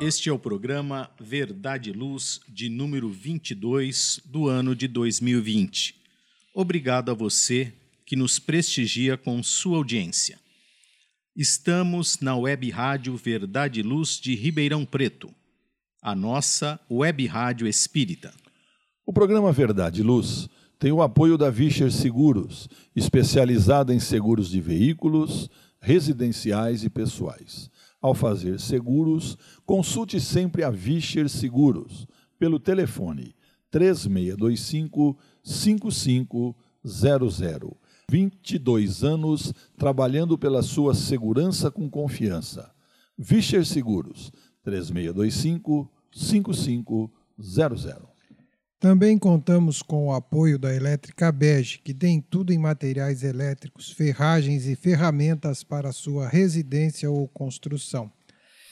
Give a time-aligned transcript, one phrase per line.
[0.00, 5.96] Este é o programa Verdade e Luz, de número 22 do ano de 2020.
[6.54, 7.72] Obrigado a você
[8.06, 10.38] que nos prestigia com sua audiência.
[11.34, 15.34] Estamos na Web Rádio Verdade e Luz de Ribeirão Preto,
[16.00, 18.32] a nossa Web Rádio Espírita.
[19.04, 24.60] O programa Verdade e Luz tem o apoio da Vischer Seguros, especializada em seguros de
[24.60, 27.68] veículos, residenciais e pessoais.
[28.00, 32.06] Ao fazer seguros, consulte sempre a Vischer Seguros
[32.38, 33.34] pelo telefone
[33.70, 37.74] 3625 5500.
[38.10, 42.72] 22 anos trabalhando pela sua segurança com confiança.
[43.18, 44.32] Vischer Seguros
[44.62, 48.17] 3625 5500.
[48.80, 54.66] Também contamos com o apoio da Elétrica Bege, que tem tudo em materiais elétricos, ferragens
[54.66, 58.08] e ferramentas para sua residência ou construção.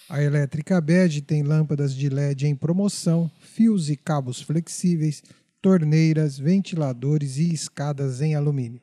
[0.08, 5.24] A Elétrica Bege tem lâmpadas de LED em promoção, fios e cabos flexíveis,
[5.60, 8.80] torneiras, ventiladores e escadas em alumínio.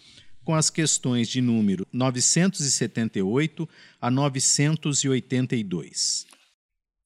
[0.48, 3.68] com as questões de número 978
[4.00, 6.24] a 982.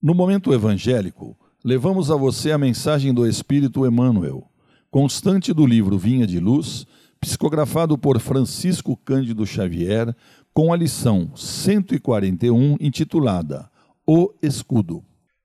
[0.01, 4.49] No momento evangélico, levamos a você a mensagem do Espírito Emmanuel,
[4.93, 6.87] constante do livro Vinha de Luz,
[7.21, 10.15] psicografado por Francisco Cândido Xavier,
[10.55, 13.69] com a lição 141 intitulada
[14.07, 15.03] O Escudo.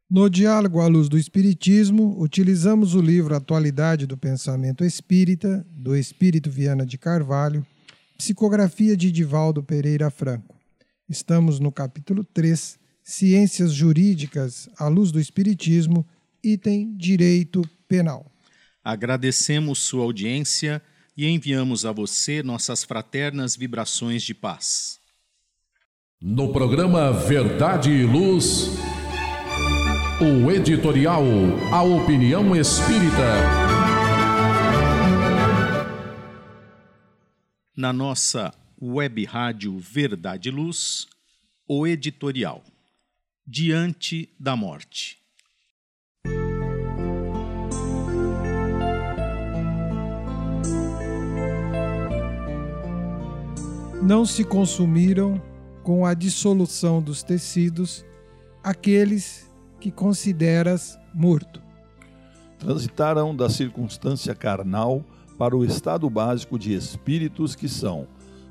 [0.07, 6.51] No diálogo à luz do Espiritismo, utilizamos o livro Atualidade do Pensamento Espírita, do Espírito
[6.51, 7.65] Viana de Carvalho,
[8.17, 10.55] Psicografia de Divaldo Pereira Franco.
[11.07, 16.05] Estamos no capítulo 3, Ciências Jurídicas à luz do Espiritismo,
[16.43, 18.25] item Direito Penal.
[18.83, 20.81] Agradecemos sua audiência
[21.15, 24.99] e enviamos a você nossas fraternas vibrações de paz.
[26.19, 28.69] No programa Verdade e Luz,
[30.19, 31.23] o editorial
[31.71, 33.86] A Opinião Espírita.
[37.77, 38.51] Na nossa
[38.81, 41.05] web rádio Verdade e Luz,
[41.67, 42.63] o editorial
[43.45, 45.19] Diante da Morte.
[54.01, 55.39] Não se consumiram
[55.83, 58.03] com a dissolução dos tecidos
[58.63, 61.61] aqueles que consideras morto.
[62.57, 65.05] Transitaram da circunstância carnal
[65.37, 68.07] para o estado básico de espíritos que são,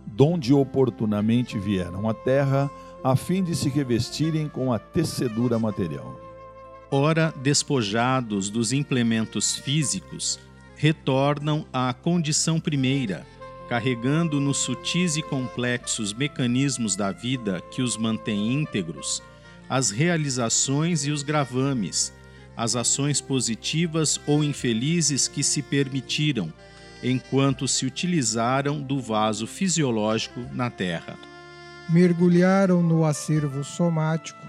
[0.07, 2.71] donde oportunamente vieram à terra,
[3.03, 6.21] a fim de se revestirem com a tecedura material.
[6.91, 10.39] Ora, despojados dos implementos físicos,
[10.77, 13.27] retornam à condição primeira,
[13.69, 19.21] carregando nos sutis e complexos mecanismos da vida que os mantém íntegros,
[19.69, 22.13] as realizações e os gravames,
[22.57, 26.53] as ações positivas ou infelizes que se permitiram,
[27.03, 31.17] enquanto se utilizaram do vaso fisiológico na Terra.
[31.89, 34.41] Mergulharam no acervo somático,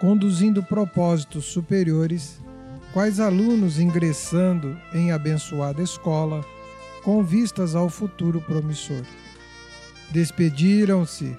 [0.00, 2.40] conduzindo propósitos superiores,
[2.92, 6.44] quais alunos ingressando em abençoada escola,
[7.02, 9.02] com vistas ao futuro promissor.
[10.10, 11.36] Despediram-se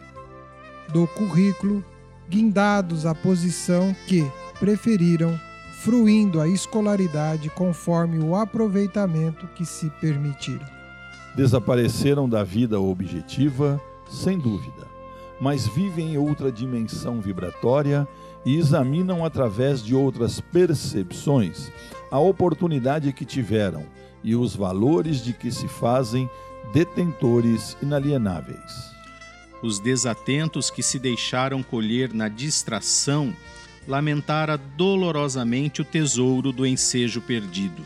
[0.90, 1.84] do currículo,
[2.30, 4.24] guindados à posição que
[4.60, 5.40] preferiram
[5.80, 10.66] fruindo a escolaridade conforme o aproveitamento que se permitiram.
[11.36, 14.86] Desapareceram da vida objetiva, sem dúvida,
[15.40, 18.06] mas vivem em outra dimensão vibratória
[18.46, 21.72] e examinam através de outras percepções
[22.12, 23.86] a oportunidade que tiveram
[24.22, 26.30] e os valores de que se fazem
[26.74, 28.90] detentores inalienáveis.
[29.62, 33.34] Os desatentos que se deixaram colher na distração
[33.90, 37.84] lamentara dolorosamente o tesouro do ensejo perdido.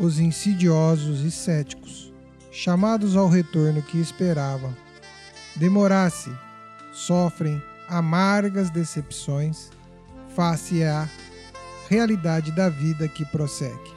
[0.00, 2.12] Os insidiosos e céticos,
[2.50, 4.74] chamados ao retorno que esperavam,
[5.54, 6.28] demorasse,
[6.92, 9.70] sofrem amargas decepções
[10.34, 11.08] face à
[11.88, 13.92] realidade da vida que prossegue.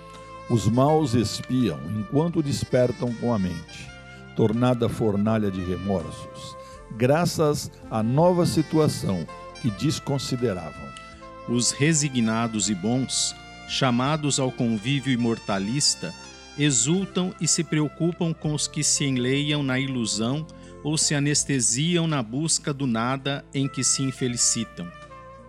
[0.47, 3.89] Os maus espiam enquanto despertam com a mente,
[4.35, 6.55] tornada fornalha de remorsos,
[6.95, 9.25] graças à nova situação
[9.65, 10.87] que desconsideravam.
[11.49, 13.35] Os resignados e bons,
[13.67, 16.13] chamados ao convívio imortalista,
[16.55, 20.45] exultam e se preocupam com os que se enleiam na ilusão
[20.83, 24.87] ou se anestesiam na busca do nada em que se infelicitam.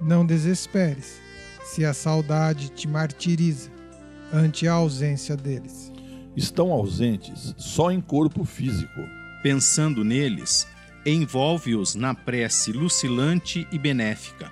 [0.00, 1.20] Não desesperes,
[1.62, 3.70] se a saudade te martiriza
[4.32, 5.92] ante a ausência deles.
[6.34, 9.00] Estão ausentes só em corpo físico.
[9.42, 10.66] Pensando neles,
[11.12, 14.50] envolve-os na prece lucilante e benéfica.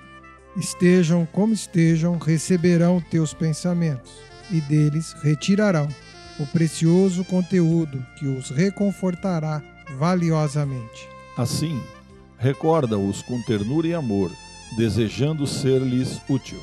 [0.55, 4.13] Estejam como estejam, receberão teus pensamentos,
[4.49, 5.89] e deles retirarão
[6.39, 9.61] o precioso conteúdo que os reconfortará
[9.97, 11.07] valiosamente.
[11.37, 11.81] Assim,
[12.37, 14.31] recorda-os com ternura e amor,
[14.77, 16.61] desejando ser-lhes útil.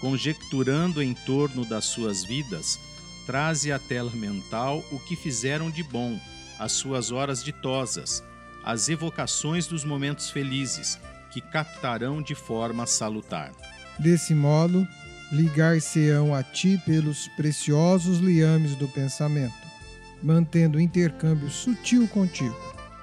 [0.00, 2.78] Conjecturando em torno das suas vidas,
[3.26, 6.18] traze à tela mental o que fizeram de bom,
[6.58, 8.22] as suas horas ditosas,
[8.64, 10.98] as evocações dos momentos felizes,
[11.30, 13.52] que captarão de forma salutar.
[13.98, 14.86] Desse modo,
[15.30, 19.54] ligar-se-ão a ti pelos preciosos liames do pensamento,
[20.22, 22.56] mantendo intercâmbio sutil contigo,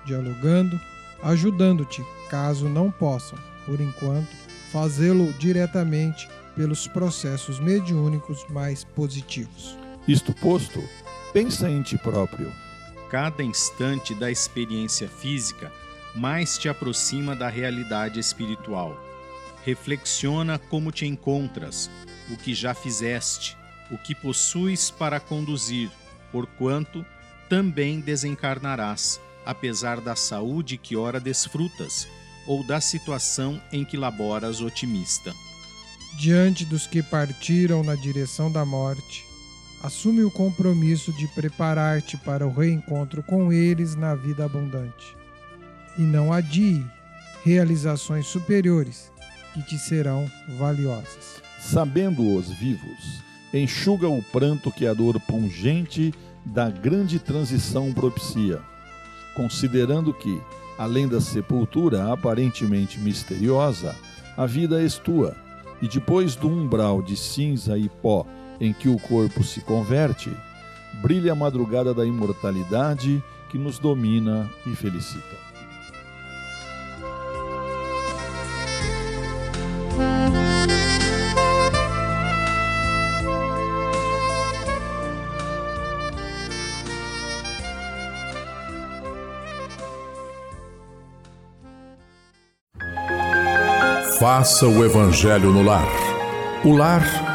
[0.06, 0.80] dialogando,
[1.24, 4.30] ajudando-te, caso não possam, por enquanto,
[4.72, 9.78] fazê-lo diretamente pelos processos mediúnicos mais positivos.
[10.08, 10.82] Isto posto,
[11.34, 12.52] pensa em ti próprio
[13.16, 15.72] cada instante da experiência física
[16.14, 19.02] mais te aproxima da realidade espiritual.
[19.64, 21.90] Reflexiona como te encontras,
[22.30, 23.58] o que já fizeste,
[23.90, 25.90] o que possuis para conduzir,
[26.30, 27.06] porquanto
[27.48, 32.10] também desencarnarás, apesar da saúde que ora desfrutas,
[32.46, 35.34] ou da situação em que laboras otimista.
[36.20, 39.25] Diante dos que partiram na direção da morte,
[39.84, 45.16] assume o compromisso de preparar-te para o reencontro com eles na vida abundante.
[45.98, 46.86] E não adie
[47.44, 49.12] realizações superiores
[49.54, 51.42] que te serão valiosas.
[51.60, 53.24] Sabendo-os vivos,
[53.54, 56.14] enxuga o pranto que a dor pungente
[56.46, 58.60] da grande transição propicia,
[59.36, 60.42] considerando que,
[60.78, 63.96] além da sepultura aparentemente misteriosa,
[64.38, 65.36] a vida és tua,
[65.82, 68.26] e depois do umbral de cinza e pó
[68.60, 70.32] em que o corpo se converte,
[71.02, 75.46] brilha a madrugada da imortalidade que nos domina e felicita.
[94.20, 95.88] Faça o Evangelho no lar.
[96.64, 97.35] O lar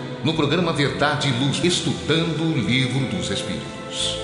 [0.23, 4.17] no programa Verdade e Luz, estudando o Livro dos Espíritos.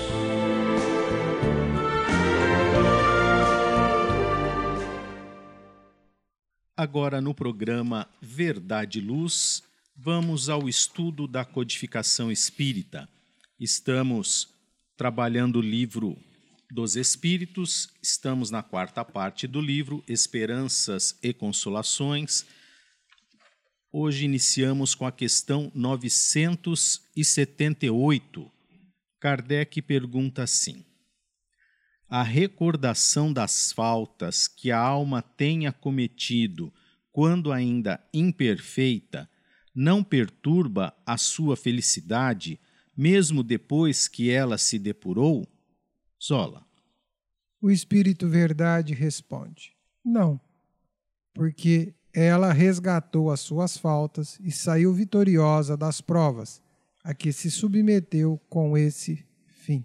[6.76, 9.64] Agora, no programa Verdade e Luz,
[9.96, 13.08] vamos ao estudo da codificação espírita.
[13.58, 14.48] Estamos
[14.96, 16.16] trabalhando o livro
[16.70, 22.46] dos Espíritos, estamos na quarta parte do livro Esperanças e Consolações
[23.90, 28.52] Hoje iniciamos com a questão 978.
[29.18, 30.84] Kardec pergunta assim:
[32.06, 36.70] A recordação das faltas que a alma tenha cometido
[37.10, 39.26] quando ainda imperfeita
[39.74, 42.60] não perturba a sua felicidade,
[42.94, 45.48] mesmo depois que ela se depurou?
[46.22, 46.62] Zola.
[47.58, 50.38] O Espírito Verdade responde: Não,
[51.32, 56.60] porque ela resgatou as suas faltas e saiu vitoriosa das provas
[57.04, 59.84] a que se submeteu com esse fim.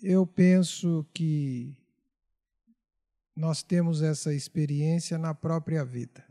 [0.00, 1.76] Eu penso que
[3.34, 6.24] nós temos essa experiência na própria vida.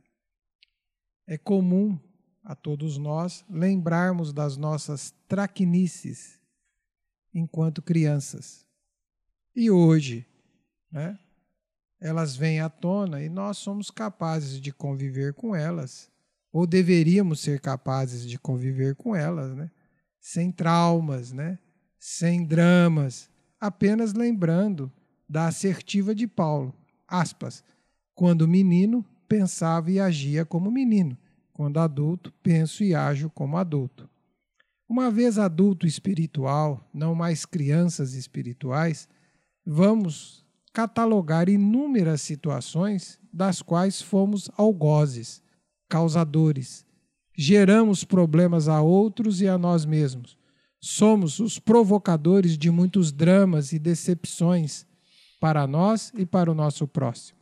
[1.28, 2.00] É comum
[2.44, 6.40] a todos nós lembrarmos das nossas traquinices
[7.34, 8.66] enquanto crianças.
[9.56, 10.26] E hoje,
[10.92, 11.20] né,
[12.04, 16.12] elas vêm à tona e nós somos capazes de conviver com elas,
[16.52, 19.72] ou deveríamos ser capazes de conviver com elas, né?
[20.20, 21.58] sem traumas, né?
[21.98, 24.92] sem dramas, apenas lembrando
[25.30, 26.76] da assertiva de Paulo,
[27.08, 27.64] aspas,
[28.14, 31.18] quando menino pensava e agia como menino,
[31.54, 34.10] quando adulto penso e ajo como adulto.
[34.90, 39.08] Uma vez adulto espiritual, não mais crianças espirituais,
[39.66, 40.43] vamos
[40.74, 45.42] catalogar inúmeras situações das quais fomos algozes,
[45.88, 46.84] causadores.
[47.38, 50.36] Geramos problemas a outros e a nós mesmos.
[50.82, 54.86] Somos os provocadores de muitos dramas e decepções
[55.40, 57.38] para nós e para o nosso próximo.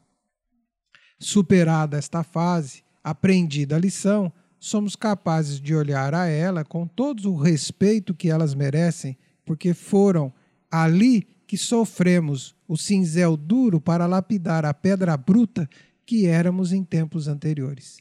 [1.19, 7.37] Superada esta fase, aprendida a lição, somos capazes de olhar a ela com todo o
[7.37, 10.31] respeito que elas merecem, porque foram
[10.69, 15.69] ali que sofremos o cinzel duro para lapidar a pedra bruta
[16.05, 17.97] que éramos em tempos anteriores.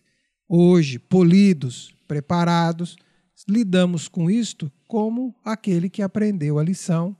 [0.48, 2.96] Hoje, polidos, preparados,
[3.48, 7.16] lidamos com isto como aquele que aprendeu a lição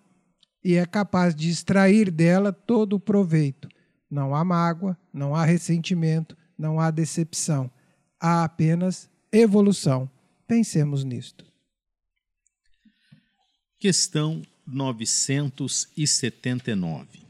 [0.62, 3.68] e é capaz de extrair dela todo o proveito.
[4.08, 7.68] Não há mágoa, não há ressentimento, não há decepção.
[8.20, 10.08] Há apenas evolução.
[10.46, 11.44] Pensemos nisto.
[13.76, 17.29] Questão 979.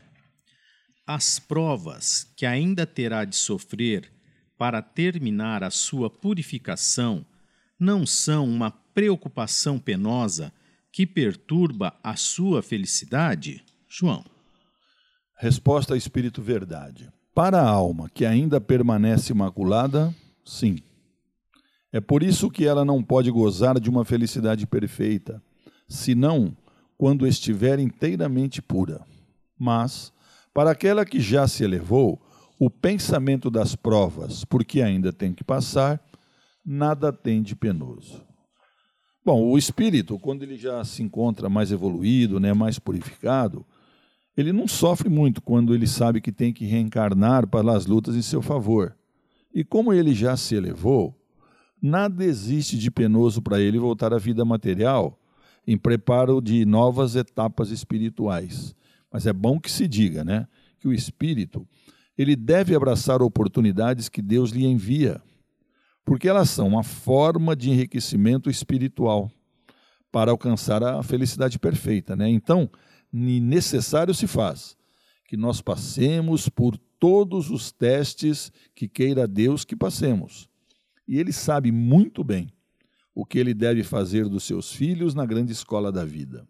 [1.13, 4.13] As provas que ainda terá de sofrer
[4.57, 7.27] para terminar a sua purificação
[7.81, 10.53] não são uma preocupação penosa
[10.93, 13.65] que perturba a sua felicidade?
[13.89, 14.25] João.
[15.37, 17.13] Resposta Espírito Verdade.
[17.35, 20.15] Para a alma que ainda permanece imaculada,
[20.45, 20.79] sim.
[21.93, 25.43] É por isso que ela não pode gozar de uma felicidade perfeita,
[25.89, 26.57] senão
[26.97, 29.05] quando estiver inteiramente pura.
[29.59, 30.13] Mas,
[30.53, 32.21] para aquela que já se elevou,
[32.59, 35.99] o pensamento das provas, porque ainda tem que passar,
[36.65, 38.23] nada tem de penoso.
[39.25, 43.65] Bom, o espírito, quando ele já se encontra mais evoluído, né, mais purificado,
[44.37, 48.23] ele não sofre muito quando ele sabe que tem que reencarnar para as lutas em
[48.23, 48.97] seu favor.
[49.55, 51.15] E como ele já se elevou,
[51.83, 55.19] nada existe de penoso para ele voltar à vida material
[55.67, 58.75] em preparo de novas etapas espirituais.
[59.13, 60.47] Mas é bom que se diga, né,
[60.79, 61.67] que o espírito
[62.17, 65.23] ele deve abraçar oportunidades que Deus lhe envia,
[66.05, 69.31] porque elas são uma forma de enriquecimento espiritual
[70.13, 72.29] para alcançar a felicidade perfeita, né?
[72.29, 72.69] Então,
[73.13, 74.77] necessário se faz
[75.27, 80.49] que nós passemos por todos os testes que queira Deus que passemos.
[81.07, 82.53] E ele sabe muito bem
[83.15, 86.47] o que ele deve fazer dos seus filhos na grande escola da vida.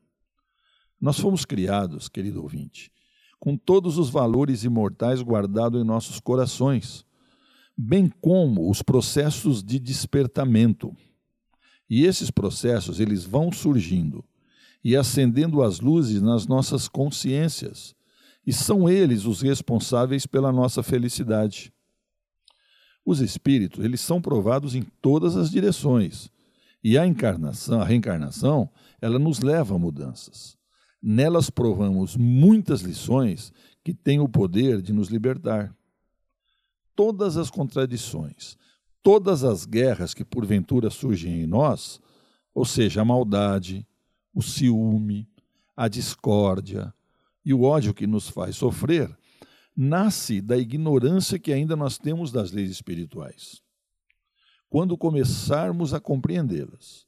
[1.00, 2.92] Nós fomos criados, querido ouvinte,
[3.38, 7.06] com todos os valores imortais guardados em nossos corações,
[7.74, 10.94] bem como os processos de despertamento.
[11.88, 14.22] E esses processos, eles vão surgindo
[14.84, 17.94] e acendendo as luzes nas nossas consciências,
[18.46, 21.72] e são eles os responsáveis pela nossa felicidade.
[23.04, 26.30] Os espíritos, eles são provados em todas as direções,
[26.84, 30.59] e a encarnação, a reencarnação, ela nos leva a mudanças.
[31.02, 33.52] Nelas provamos muitas lições
[33.82, 35.74] que têm o poder de nos libertar.
[36.94, 38.56] Todas as contradições,
[39.02, 42.00] todas as guerras que porventura surgem em nós,
[42.54, 43.86] ou seja, a maldade,
[44.34, 45.28] o ciúme,
[45.76, 46.92] a discórdia
[47.44, 49.16] e o ódio que nos faz sofrer,
[49.74, 53.62] nasce da ignorância que ainda nós temos das leis espirituais.
[54.68, 57.06] Quando começarmos a compreendê-las,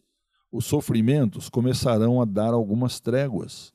[0.50, 3.72] os sofrimentos começarão a dar algumas tréguas.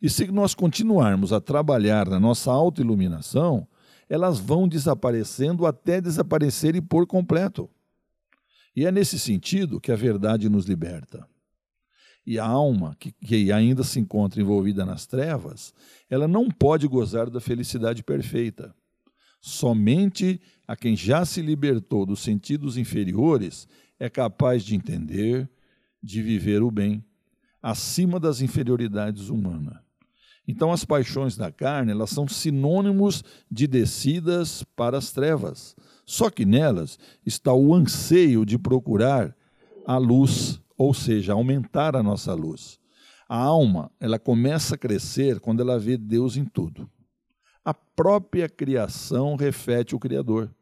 [0.00, 3.66] E se nós continuarmos a trabalhar na nossa autoiluminação,
[4.08, 7.68] elas vão desaparecendo até desaparecerem por completo.
[8.74, 11.26] E é nesse sentido que a verdade nos liberta.
[12.24, 15.74] E a alma, que, que ainda se encontra envolvida nas trevas,
[16.08, 18.74] ela não pode gozar da felicidade perfeita.
[19.40, 23.66] Somente a quem já se libertou dos sentidos inferiores
[23.98, 25.48] é capaz de entender,
[26.02, 27.04] de viver o bem,
[27.62, 29.87] acima das inferioridades humanas.
[30.48, 35.76] Então, as paixões da carne, elas são sinônimos de descidas para as trevas.
[36.04, 39.36] Só que nelas está o anseio de procurar
[39.86, 42.78] a luz ou seja, aumentar a nossa luz.
[43.28, 46.88] A alma, ela começa a crescer quando ela vê Deus em tudo.
[47.64, 50.54] A própria criação reflete o Criador,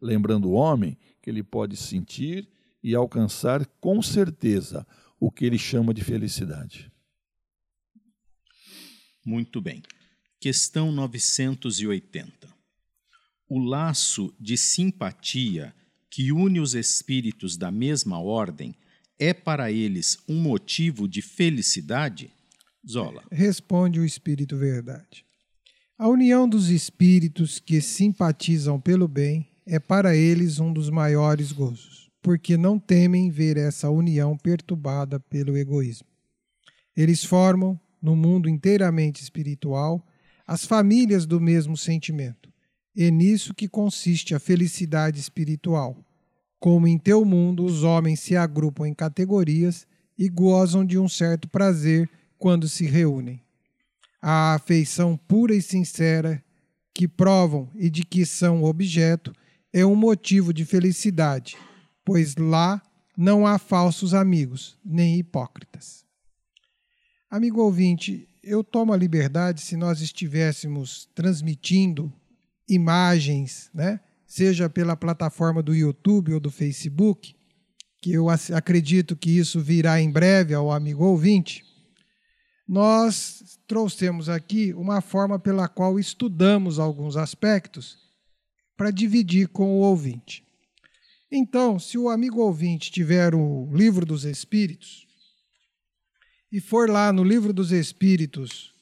[0.00, 2.48] lembrando o homem que ele pode sentir
[2.82, 4.86] e alcançar com certeza
[5.18, 6.89] o que ele chama de felicidade.
[9.30, 9.80] Muito bem.
[10.40, 12.48] Questão 980.
[13.48, 15.72] O laço de simpatia
[16.10, 18.74] que une os espíritos da mesma ordem
[19.20, 22.32] é para eles um motivo de felicidade?
[22.84, 23.22] Zola.
[23.30, 25.24] Responde o Espírito Verdade.
[25.96, 32.10] A união dos espíritos que simpatizam pelo bem é para eles um dos maiores gozos,
[32.20, 36.08] porque não temem ver essa união perturbada pelo egoísmo.
[36.96, 40.04] Eles formam, no mundo inteiramente espiritual,
[40.46, 42.52] as famílias do mesmo sentimento.
[42.96, 45.96] É nisso que consiste a felicidade espiritual
[46.60, 49.86] como em teu mundo os homens se agrupam em categorias
[50.16, 52.08] e gozam de um certo prazer
[52.38, 53.42] quando se reúnem.
[54.20, 56.44] A afeição pura e sincera
[56.92, 59.32] que provam e de que são objeto
[59.72, 61.56] é um motivo de felicidade,
[62.04, 62.82] pois lá
[63.16, 65.99] não há falsos amigos, nem hipócritas.
[67.30, 72.12] Amigo ouvinte, eu tomo a liberdade se nós estivéssemos transmitindo
[72.68, 74.00] imagens, né?
[74.26, 77.36] seja pela plataforma do YouTube ou do Facebook,
[78.02, 81.64] que eu acredito que isso virá em breve ao amigo ouvinte,
[82.66, 87.96] nós trouxemos aqui uma forma pela qual estudamos alguns aspectos
[88.76, 90.42] para dividir com o ouvinte.
[91.30, 95.08] Então, se o amigo ouvinte tiver o Livro dos Espíritos
[96.50, 98.74] e for lá no Livro dos Espíritos,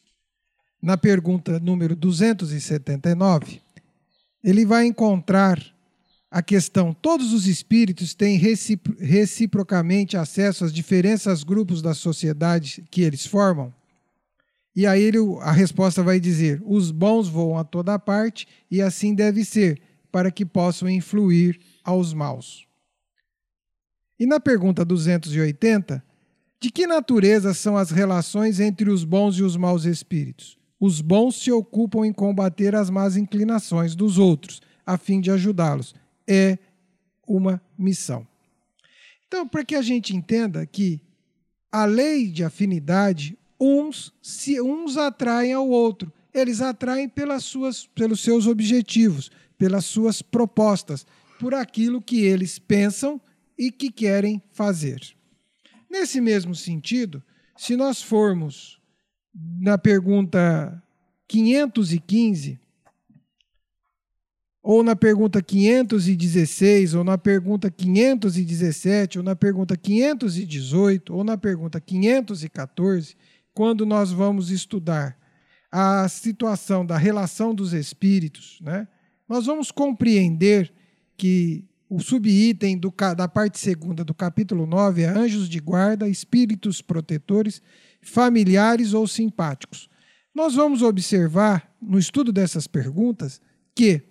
[0.80, 3.60] na pergunta número 279,
[4.42, 5.60] ele vai encontrar
[6.30, 8.38] a questão: todos os espíritos têm
[8.98, 13.74] reciprocamente acesso às diferentes grupos da sociedade que eles formam?
[14.74, 19.14] E aí ele, a resposta vai dizer: os bons voam a toda parte e assim
[19.14, 19.80] deve ser,
[20.12, 22.66] para que possam influir aos maus.
[24.18, 26.02] E na pergunta 280,
[26.60, 30.58] de que natureza são as relações entre os bons e os maus espíritos?
[30.80, 35.94] Os bons se ocupam em combater as más inclinações dos outros, a fim de ajudá-los.
[36.26, 36.58] É
[37.26, 38.26] uma missão.
[39.26, 41.00] Então, para que a gente entenda que
[41.70, 48.20] a lei de afinidade, uns se uns atraem ao outro, eles atraem pelas suas, pelos
[48.20, 51.06] seus objetivos, pelas suas propostas,
[51.38, 53.20] por aquilo que eles pensam
[53.56, 55.17] e que querem fazer.
[55.90, 57.22] Nesse mesmo sentido,
[57.56, 58.80] se nós formos
[59.60, 60.82] na pergunta
[61.26, 62.60] 515,
[64.62, 71.80] ou na pergunta 516, ou na pergunta 517, ou na pergunta 518, ou na pergunta
[71.80, 73.16] 514,
[73.54, 75.16] quando nós vamos estudar
[75.70, 78.88] a situação da relação dos espíritos, né,
[79.28, 80.72] nós vamos compreender
[81.16, 86.82] que o subitem do, da parte segunda do capítulo 9 é anjos de guarda, espíritos
[86.82, 87.62] protetores,
[88.02, 89.88] familiares ou simpáticos.
[90.34, 93.40] Nós vamos observar, no estudo dessas perguntas,
[93.74, 94.02] que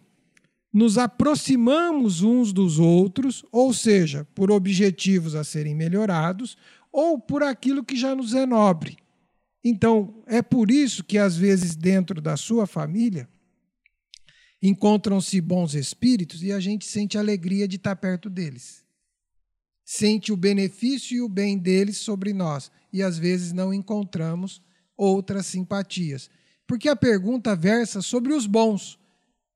[0.74, 6.58] nos aproximamos uns dos outros, ou seja, por objetivos a serem melhorados,
[6.92, 8.98] ou por aquilo que já nos é nobre.
[9.63, 13.28] Então, é por isso que, às vezes, dentro da sua família,
[14.62, 18.84] encontram-se bons espíritos e a gente sente alegria de estar perto deles.
[19.86, 24.62] Sente o benefício e o bem deles sobre nós e às vezes não encontramos
[24.98, 26.30] outras simpatias.
[26.65, 29.00] Porque a pergunta versa sobre os bons.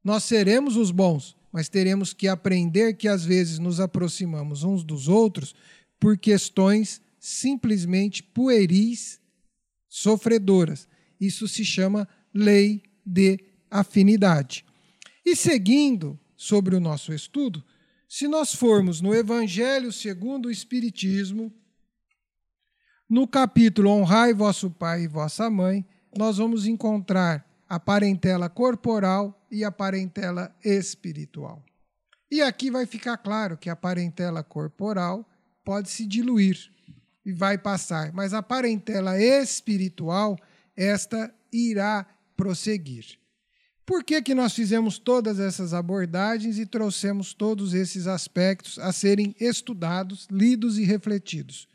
[0.04, 5.08] Nós seremos os bons, mas teremos que aprender que às vezes nos aproximamos uns dos
[5.08, 5.54] outros
[6.00, 9.20] por questões simplesmente pueris,
[9.90, 10.88] sofredoras.
[11.20, 14.66] Isso se chama lei de afinidade.
[15.26, 17.64] E seguindo sobre o nosso estudo,
[18.08, 21.54] se nós formos no Evangelho segundo o Espiritismo,
[23.10, 25.86] no capítulo Honrai vosso pai e vossa mãe,
[26.18, 31.64] nós vamos encontrar a parentela corporal e a parentela espiritual.
[32.30, 35.26] E aqui vai ficar claro que a parentela corporal
[35.64, 36.70] pode se diluir
[37.26, 40.38] e vai passar, mas a parentela espiritual,
[40.76, 42.06] esta irá
[42.36, 43.21] prosseguir.
[43.92, 49.36] Por que, que nós fizemos todas essas abordagens e trouxemos todos esses aspectos a serem
[49.38, 51.68] estudados, lidos e refletidos?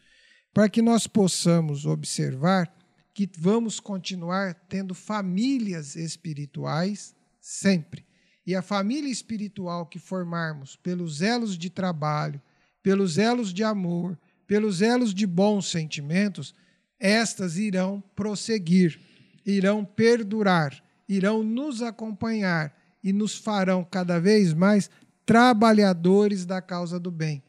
[0.50, 2.74] Para que nós possamos observar
[3.12, 8.02] que vamos continuar tendo famílias espirituais sempre.
[8.46, 12.40] E a família espiritual que formarmos pelos elos de trabalho,
[12.82, 16.54] pelos elos de amor, pelos elos de bons sentimentos,
[16.98, 18.98] estas irão prosseguir,
[19.44, 24.90] irão perdurar irão nos acompanhar e nos farão cada vez mais
[25.24, 27.42] trabalhadores da causa do bem.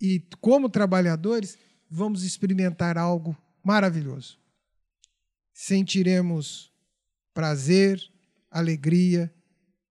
[0.00, 1.56] E como trabalhadores,
[1.88, 4.38] vamos experimentar algo maravilhoso.
[5.52, 6.72] Sentiremos
[7.32, 8.02] prazer,
[8.50, 9.32] alegria,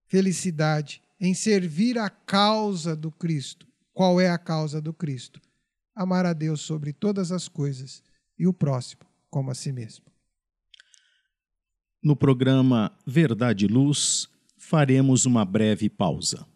[0.08, 3.68] felicidade em servir a causa do Cristo.
[3.94, 5.40] Qual é a causa do Cristo?
[5.96, 8.04] Amar a Deus sobre todas as coisas
[8.38, 10.11] e o próximo como a si mesmo.
[12.04, 16.48] No programa Verdade e Luz, faremos uma breve pausa.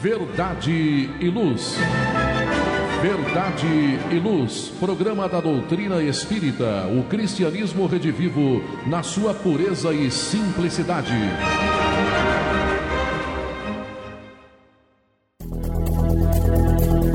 [0.00, 1.74] Verdade e Luz.
[3.02, 3.66] Verdade
[4.12, 11.12] e Luz, programa da doutrina espírita, o cristianismo redivivo na sua pureza e simplicidade.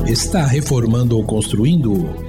[0.06, 2.29] Está reformando ou construindo?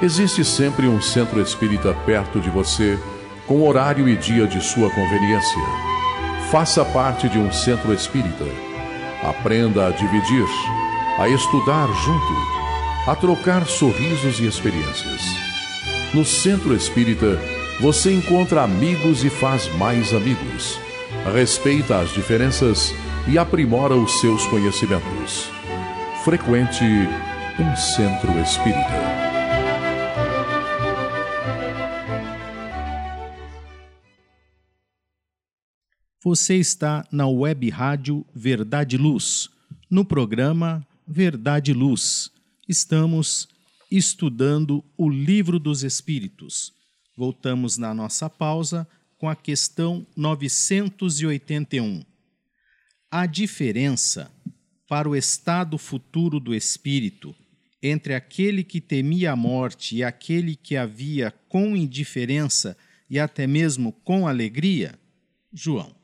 [0.00, 2.98] Existe sempre um centro espírita perto de você,
[3.46, 5.62] com horário e dia de sua conveniência.
[6.50, 8.46] Faça parte de um centro espírita.
[9.22, 10.46] Aprenda a dividir,
[11.18, 15.22] a estudar junto, a trocar sorrisos e experiências.
[16.12, 17.38] No centro espírita,
[17.80, 20.80] você encontra amigos e faz mais amigos.
[21.30, 22.92] Respeita as diferenças
[23.32, 25.48] e aprimora os seus conhecimentos.
[26.24, 26.84] Frequente
[27.58, 29.22] um centro espírita.
[36.24, 39.48] Você está na web rádio Verdade Luz,
[39.88, 42.30] no programa Verdade Luz.
[42.68, 43.48] Estamos
[43.90, 46.72] estudando o Livro dos Espíritos.
[47.16, 48.86] Voltamos na nossa pausa
[49.22, 52.02] com a questão 981.
[53.08, 54.28] A diferença
[54.88, 57.32] para o estado futuro do espírito
[57.80, 62.76] entre aquele que temia a morte e aquele que a via com indiferença
[63.08, 64.98] e até mesmo com alegria?
[65.52, 65.94] João.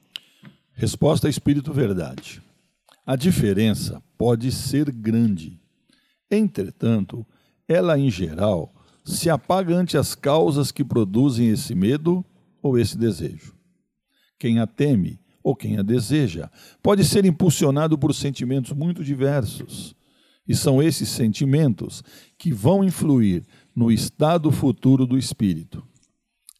[0.72, 2.40] Resposta Espírito Verdade.
[3.04, 5.60] A diferença pode ser grande.
[6.30, 7.26] Entretanto,
[7.66, 8.72] ela em geral
[9.04, 12.24] se apaga ante as causas que produzem esse medo
[12.62, 13.54] ou esse desejo.
[14.38, 16.50] Quem a teme ou quem a deseja
[16.82, 19.94] pode ser impulsionado por sentimentos muito diversos.
[20.46, 22.02] E são esses sentimentos
[22.38, 23.44] que vão influir
[23.74, 25.86] no estado futuro do espírito.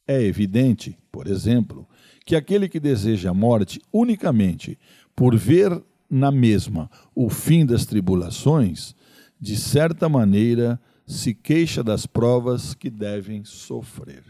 [0.07, 1.89] É evidente, por exemplo,
[2.25, 4.79] que aquele que deseja a morte unicamente
[5.15, 8.95] por ver na mesma o fim das tribulações,
[9.41, 14.25] de certa maneira se queixa das provas que devem sofrer.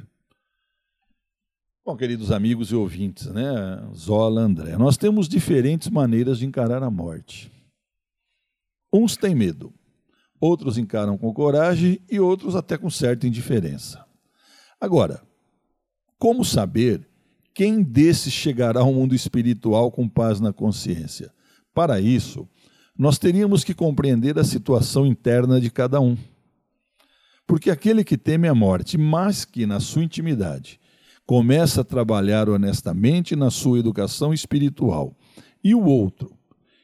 [1.89, 3.51] Bom, queridos amigos e ouvintes, né?
[3.95, 7.51] Zola André, nós temos diferentes maneiras de encarar a morte.
[8.93, 9.73] Uns têm medo,
[10.39, 14.05] outros encaram com coragem e outros até com certa indiferença.
[14.79, 15.23] Agora,
[16.19, 17.09] como saber
[17.55, 21.33] quem desses chegará ao mundo espiritual com paz na consciência?
[21.73, 22.47] Para isso,
[22.99, 26.19] nós teríamos que compreender a situação interna de cada um.
[27.47, 30.79] Porque aquele que teme a morte, mas que na sua intimidade
[31.29, 35.15] começa a trabalhar honestamente na sua educação espiritual,
[35.63, 36.35] e o outro,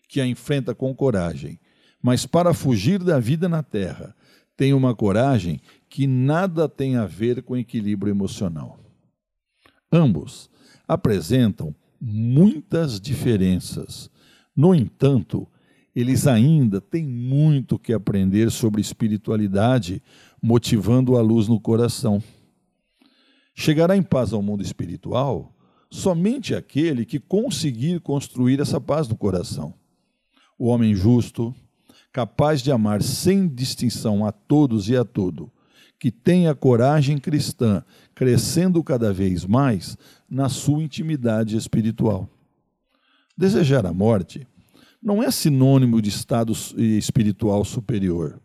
[0.07, 1.59] que a enfrenta com coragem,
[2.03, 4.15] mas para fugir da vida na terra,
[4.55, 8.79] tem uma coragem que nada tem a ver com equilíbrio emocional.
[9.91, 10.51] Ambos
[10.87, 14.11] apresentam muitas diferenças.
[14.55, 15.49] No entanto,
[15.97, 20.03] eles ainda têm muito que aprender sobre espiritualidade,
[20.43, 22.23] motivando a luz no coração.
[23.55, 25.55] Chegará em paz ao mundo espiritual
[25.91, 29.75] somente aquele que conseguir construir essa paz no coração.
[30.59, 31.55] O homem justo,
[32.13, 35.53] capaz de amar sem distinção a todos e a tudo,
[35.99, 39.97] que tem a coragem cristã crescendo cada vez mais
[40.29, 42.29] na sua intimidade espiritual.
[43.37, 44.47] Desejar a morte
[45.03, 48.41] não é sinônimo de estado espiritual superior,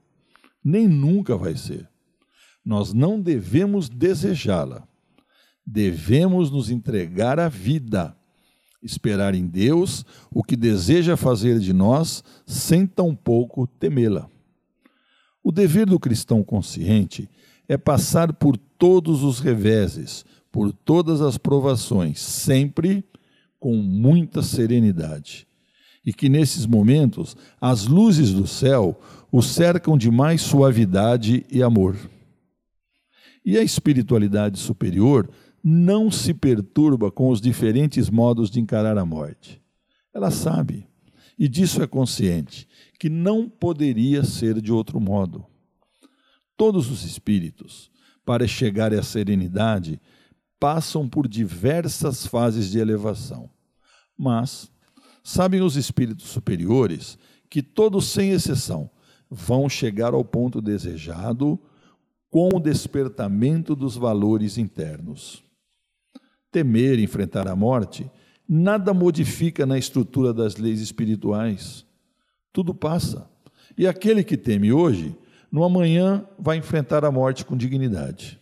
[0.63, 1.87] nem nunca vai ser.
[2.63, 4.88] Nós não devemos desejá-la.
[5.71, 8.17] Devemos nos entregar à vida,
[8.81, 14.27] esperar em Deus o que deseja fazer de nós, sem tampouco temê-la.
[15.43, 17.29] O dever do cristão consciente
[17.67, 23.03] é passar por todos os reveses, por todas as provações, sempre
[23.59, 25.47] com muita serenidade.
[26.03, 28.99] E que nesses momentos as luzes do céu
[29.31, 31.95] o cercam de mais suavidade e amor.
[33.45, 35.29] E a espiritualidade superior
[35.63, 39.61] não se perturba com os diferentes modos de encarar a morte.
[40.13, 40.87] Ela sabe,
[41.37, 42.67] e disso é consciente,
[42.99, 45.45] que não poderia ser de outro modo.
[46.57, 47.89] Todos os espíritos,
[48.25, 50.01] para chegar à serenidade,
[50.59, 53.49] passam por diversas fases de elevação.
[54.17, 54.69] Mas
[55.23, 57.17] sabem os espíritos superiores
[57.49, 58.89] que todos, sem exceção,
[59.29, 61.59] vão chegar ao ponto desejado
[62.29, 65.43] com o despertamento dos valores internos.
[66.51, 68.09] Temer enfrentar a morte
[68.47, 71.85] nada modifica na estrutura das leis espirituais.
[72.51, 73.29] Tudo passa.
[73.77, 75.15] E aquele que teme hoje
[75.51, 78.39] no amanhã vai enfrentar a morte com dignidade.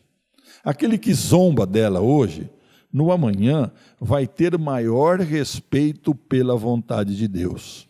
[0.63, 2.49] Aquele que zomba dela hoje,
[2.91, 7.87] no amanhã vai ter maior respeito pela vontade de Deus.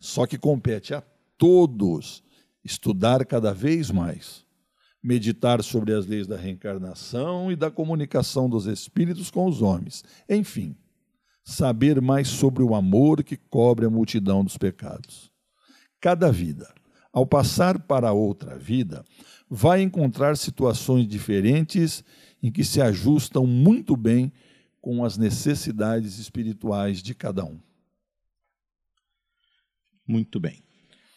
[0.00, 1.02] Só que compete a
[1.36, 2.22] todos
[2.64, 4.44] estudar cada vez mais,
[5.08, 10.04] meditar sobre as leis da reencarnação e da comunicação dos espíritos com os homens.
[10.28, 10.76] Enfim,
[11.42, 15.32] saber mais sobre o amor que cobre a multidão dos pecados.
[15.98, 16.70] Cada vida,
[17.10, 19.02] ao passar para outra vida,
[19.48, 22.04] vai encontrar situações diferentes
[22.42, 24.30] em que se ajustam muito bem
[24.78, 27.58] com as necessidades espirituais de cada um.
[30.06, 30.62] Muito bem.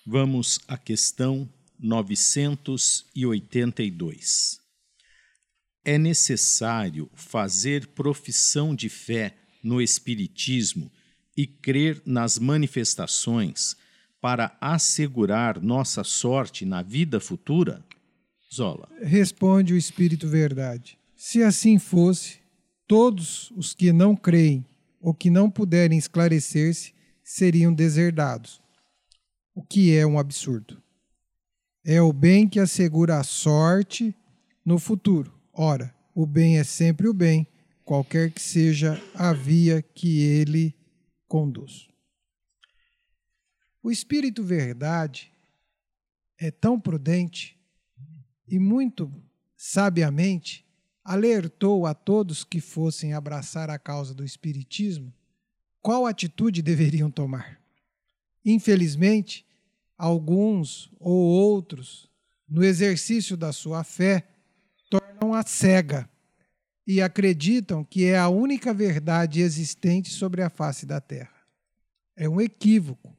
[0.08, 1.50] Vamos à questão
[1.82, 4.62] 982.
[5.84, 10.91] É necessário fazer profissão de fé no Espiritismo
[11.36, 13.76] e crer nas manifestações
[14.22, 17.84] para assegurar nossa sorte na vida futura?
[18.54, 18.88] Zola.
[19.02, 20.98] Responde o Espírito Verdade.
[21.15, 22.39] Se assim fosse,
[22.88, 24.65] todos os que não creem
[25.00, 28.62] ou que não puderem esclarecer-se seriam deserdados,
[29.56, 30.81] o que é um absurdo.
[31.84, 34.15] É o bem que assegura a sorte
[34.63, 35.34] no futuro.
[35.54, 37.48] Ora, o bem é sempre o bem,
[37.84, 40.76] qualquer que seja a via que ele
[41.28, 41.89] conduz.
[43.82, 45.32] O Espírito Verdade
[46.38, 47.60] é tão prudente
[48.48, 49.12] e muito
[49.58, 50.65] sabiamente
[51.04, 55.12] alertou a todos que fossem abraçar a causa do Espiritismo
[55.82, 57.60] qual atitude deveriam tomar.
[58.46, 59.46] Infelizmente,
[60.02, 62.10] alguns ou outros,
[62.50, 64.28] no exercício da sua fé,
[64.90, 66.10] tornam-a cega
[66.88, 71.32] e acreditam que é a única verdade existente sobre a face da Terra.
[72.16, 73.16] É um equívoco,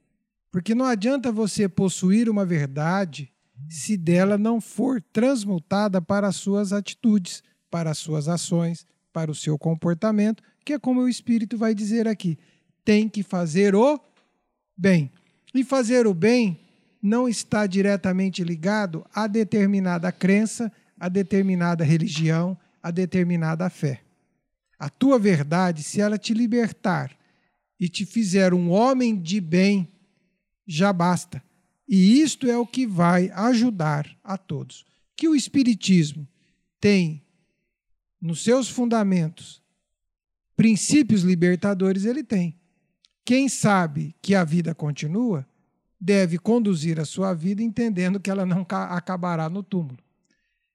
[0.51, 3.33] porque não adianta você possuir uma verdade
[3.71, 9.37] se dela não for transmutada para as suas atitudes, para as suas ações, para o
[9.37, 12.37] seu comportamento, que é como o Espírito vai dizer aqui.
[12.85, 14.01] Tem que fazer o
[14.77, 15.13] bem.
[15.55, 16.62] E fazer o bem
[17.03, 24.03] não está diretamente ligado a determinada crença, a determinada religião, a determinada fé.
[24.79, 27.17] A tua verdade, se ela te libertar
[27.79, 29.89] e te fizer um homem de bem,
[30.67, 31.43] já basta.
[31.89, 34.87] E isto é o que vai ajudar a todos.
[35.17, 36.27] Que o Espiritismo
[36.81, 37.23] tem
[38.21, 39.61] nos seus fundamentos
[40.57, 42.57] princípios libertadores, ele tem.
[43.25, 45.47] Quem sabe que a vida continua,
[46.05, 49.99] deve conduzir a sua vida entendendo que ela não acabará no túmulo.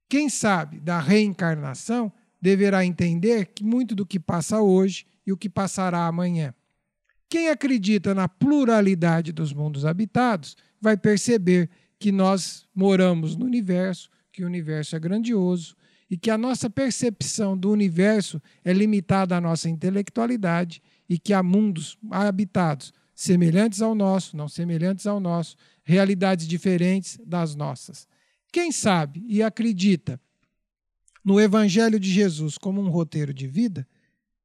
[0.07, 2.09] Quem sabe da reencarnação,
[2.41, 6.53] deverá entender que muito do que passa hoje e o que passará amanhã.
[7.27, 14.45] Quem acredita na pluralidade dos mundos habitados vai perceber que nós moramos no universo, que
[14.45, 15.75] o universo é grandioso
[16.09, 21.43] e que a nossa percepção do universo é limitada à nossa intelectualidade e que há
[21.43, 28.07] mundos habitados semelhantes ao nosso, não semelhantes ao nosso, realidades diferentes das nossas.
[28.51, 30.21] Quem sabe e acredita
[31.25, 33.87] no Evangelho de Jesus como um roteiro de vida,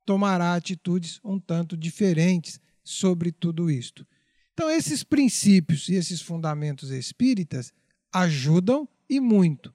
[0.06, 4.06] tomará atitudes um tanto diferentes sobre tudo isto.
[4.54, 7.74] Então, esses princípios e esses fundamentos espíritas
[8.10, 9.72] ajudam e muito,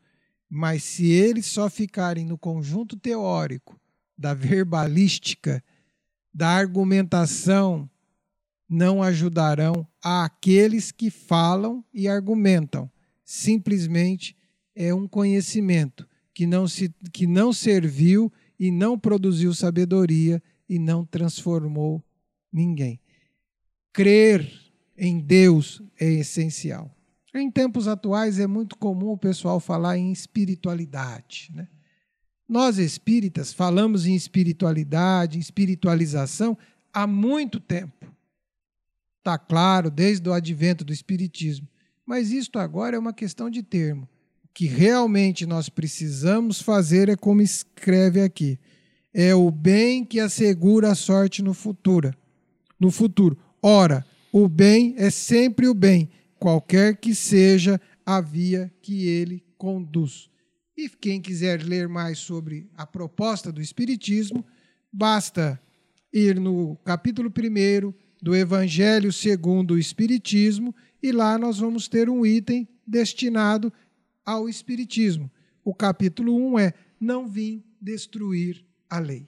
[0.50, 3.80] mas se eles só ficarem no conjunto teórico
[4.18, 5.64] da verbalística,
[6.34, 7.90] da argumentação,
[8.70, 12.90] não ajudarão àqueles que falam e argumentam.
[13.24, 14.36] Simplesmente
[14.76, 21.06] é um conhecimento que não, se, que não serviu e não produziu sabedoria e não
[21.06, 22.04] transformou
[22.52, 23.00] ninguém.
[23.94, 24.52] Crer
[24.98, 26.92] em Deus é essencial.
[27.34, 31.52] Em tempos atuais é muito comum o pessoal falar em espiritualidade.
[31.54, 31.68] Né?
[32.48, 36.58] Nós espíritas falamos em espiritualidade, em espiritualização
[36.94, 38.12] há muito tempo.
[39.28, 41.68] Está claro, desde o advento do espiritismo.
[42.06, 44.08] Mas isto agora é uma questão de termo.
[44.46, 48.58] O que realmente nós precisamos fazer é como escreve aqui:
[49.14, 52.16] é o bem que assegura a sorte no futuro.
[52.80, 53.38] No futuro.
[53.62, 56.10] Ora, o bem é sempre o bem,
[56.40, 60.30] qualquer que seja a via que ele conduz.
[60.78, 64.46] E quem quiser ler mais sobre a proposta do Espiritismo,
[64.90, 65.62] basta
[66.14, 72.26] ir no capítulo 1 do Evangelho segundo o Espiritismo, e lá nós vamos ter um
[72.26, 73.72] item destinado
[74.26, 75.32] ao Espiritismo.
[75.64, 79.28] O capítulo 1 é Não vim destruir a lei.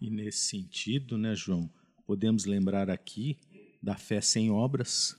[0.00, 1.70] E nesse sentido, né, João,
[2.06, 3.38] podemos lembrar aqui
[3.82, 5.16] da fé sem obras,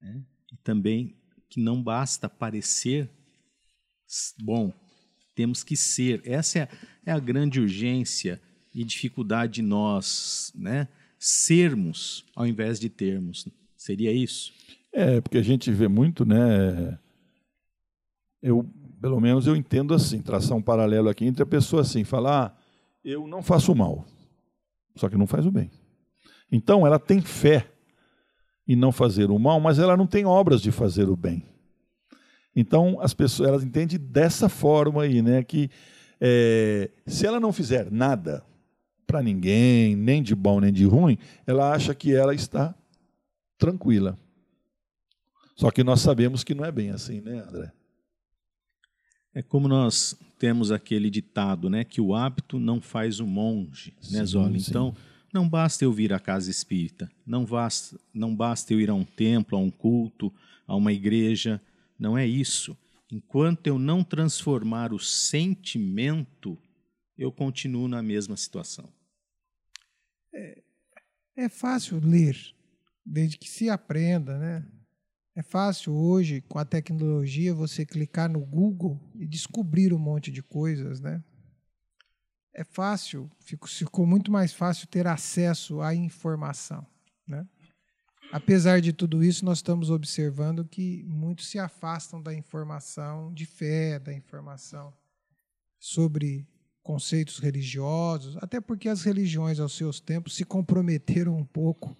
[0.00, 0.24] né?
[0.52, 1.16] e também
[1.48, 3.10] que não basta parecer
[4.38, 4.72] bom,
[5.34, 6.22] temos que ser.
[6.24, 6.68] Essa é,
[7.06, 8.40] é a grande urgência
[8.78, 10.86] e dificuldade de nós, né?
[11.18, 13.48] Sermos ao invés de termos.
[13.76, 14.52] Seria isso?
[14.92, 16.96] É, porque a gente vê muito, né?
[18.40, 18.64] Eu,
[19.00, 22.62] pelo menos eu entendo assim, traçar um paralelo aqui entre a pessoa assim, falar, ah,
[23.04, 24.06] eu não faço mal,
[24.94, 25.72] só que não faz o bem.
[26.50, 27.68] Então ela tem fé
[28.64, 31.44] e não fazer o mal, mas ela não tem obras de fazer o bem.
[32.54, 35.42] Então as pessoas elas entendem dessa forma aí, né?
[35.42, 35.68] Que
[36.20, 38.46] é, se ela não fizer nada
[39.08, 42.74] para ninguém, nem de bom nem de ruim, ela acha que ela está
[43.56, 44.18] tranquila.
[45.56, 47.72] Só que nós sabemos que não é bem assim, né, André?
[49.34, 54.02] É como nós temos aquele ditado, né, que o hábito não faz o monge, né,
[54.02, 54.56] sim, né, Zola?
[54.56, 54.94] Então,
[55.32, 59.04] não basta eu vir à casa espírita, não basta, não basta eu ir a um
[59.04, 60.30] templo, a um culto,
[60.66, 61.60] a uma igreja,
[61.98, 62.76] não é isso.
[63.10, 66.58] Enquanto eu não transformar o sentimento,
[67.16, 68.97] eu continuo na mesma situação.
[70.38, 70.62] É,
[71.36, 72.36] é fácil ler,
[73.04, 74.64] desde que se aprenda, né?
[75.34, 80.42] É fácil hoje, com a tecnologia, você clicar no Google e descobrir um monte de
[80.42, 81.22] coisas, né?
[82.52, 86.86] É fácil, ficou, muito mais fácil ter acesso à informação,
[87.26, 87.46] né?
[88.32, 93.98] Apesar de tudo isso, nós estamos observando que muitos se afastam da informação de fé,
[93.98, 94.92] da informação
[95.78, 96.46] sobre
[96.88, 101.94] conceitos religiosos, até porque as religiões aos seus tempos se comprometeram um pouco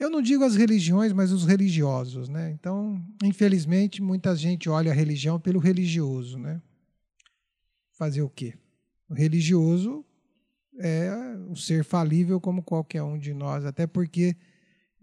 [0.00, 2.50] eu não digo as religiões, mas os religiosos, né?
[2.52, 6.62] Então, infelizmente, muita gente olha a religião pelo religioso, né?
[7.92, 8.54] Fazer o quê?
[9.10, 10.02] O religioso
[10.78, 11.10] é
[11.50, 14.34] o ser falível como qualquer um de nós, até porque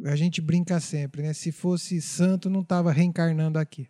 [0.04, 1.32] a gente brinca sempre, né?
[1.32, 3.88] Se fosse santo, não estava reencarnando aqui.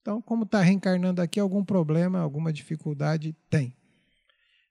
[0.00, 3.72] Então, como está reencarnando aqui, algum problema, alguma dificuldade tem.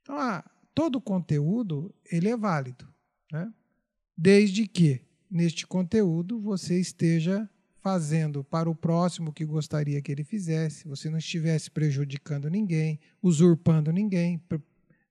[0.09, 0.43] Então, ah,
[0.73, 2.87] todo conteúdo ele é válido,
[3.31, 3.53] né?
[4.17, 7.47] Desde que neste conteúdo você esteja
[7.79, 13.91] fazendo para o próximo que gostaria que ele fizesse, você não estivesse prejudicando ninguém, usurpando
[13.91, 14.41] ninguém,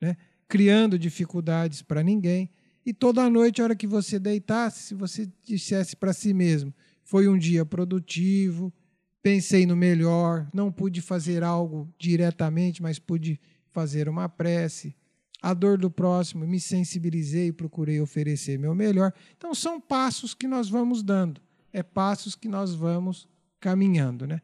[0.00, 0.16] né?
[0.48, 2.50] criando dificuldades para ninguém.
[2.84, 6.74] E toda noite, a hora que você deitasse, se você dissesse para si mesmo:
[7.04, 8.74] foi um dia produtivo,
[9.22, 13.40] pensei no melhor, não pude fazer algo diretamente, mas pude
[13.78, 14.92] fazer uma prece,
[15.40, 19.14] a dor do próximo, me sensibilizei e procurei oferecer meu melhor.
[19.36, 21.40] Então, são passos que nós vamos dando,
[21.72, 23.28] é passos que nós vamos
[23.60, 24.26] caminhando.
[24.26, 24.42] Né?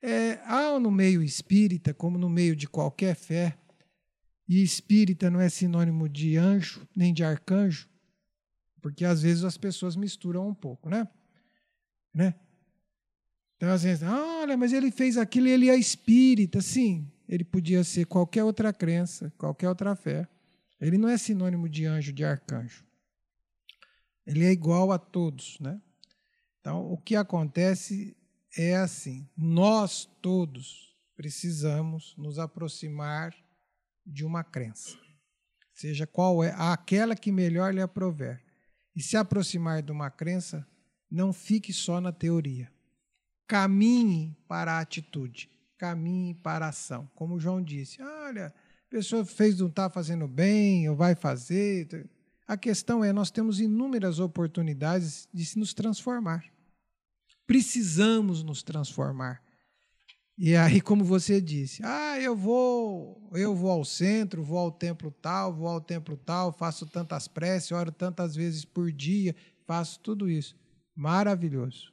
[0.00, 3.58] É, há no meio espírita, como no meio de qualquer fé,
[4.48, 7.86] e espírita não é sinônimo de anjo nem de arcanjo,
[8.80, 11.06] porque às vezes as pessoas misturam um pouco, né?
[12.14, 12.34] né?
[13.56, 16.62] Então, às vezes, olha, mas ele fez aquilo e ele é espírita.
[16.62, 20.28] Sim, ele podia ser qualquer outra crença, qualquer outra fé.
[20.80, 22.84] Ele não é sinônimo de anjo, de arcanjo.
[24.26, 25.80] Ele é igual a todos, né?
[26.60, 28.16] Então, o que acontece
[28.58, 33.32] é assim: nós todos precisamos nos aproximar
[34.04, 34.98] de uma crença,
[35.72, 38.42] seja qual é aquela que melhor lhe aprover.
[38.96, 40.66] E se aproximar de uma crença,
[41.08, 42.72] não fique só na teoria.
[43.46, 45.48] Caminhe para a atitude
[45.80, 47.10] caminhe para a ação.
[47.14, 52.06] Como João disse, olha, a pessoa fez não está fazendo bem, ou vai fazer.
[52.46, 56.44] A questão é, nós temos inúmeras oportunidades de se nos transformar.
[57.46, 59.42] Precisamos nos transformar.
[60.36, 65.10] E aí, como você disse, ah, eu vou, eu vou ao centro, vou ao templo
[65.10, 69.34] tal, vou ao templo tal, faço tantas preces, oro tantas vezes por dia,
[69.66, 70.54] faço tudo isso.
[70.94, 71.90] Maravilhoso.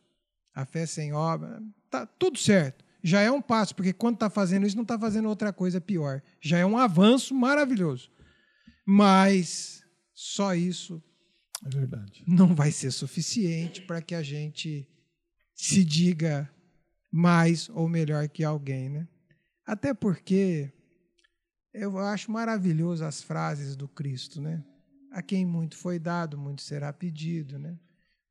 [0.53, 4.65] A fé sem obra, tá tudo certo já é um passo, porque quando está fazendo
[4.65, 6.21] isso, não está fazendo outra coisa pior.
[6.41, 8.11] Já é um avanço maravilhoso.
[8.85, 9.83] Mas
[10.13, 11.01] só isso
[11.65, 12.23] é verdade.
[12.27, 14.87] não vai ser suficiente para que a gente
[15.53, 16.49] se diga
[17.11, 19.07] mais ou melhor que alguém, né?
[19.65, 20.71] Até porque
[21.73, 24.63] eu acho maravilhoso as frases do Cristo, né?
[25.11, 27.77] A quem muito foi dado, muito será pedido, né?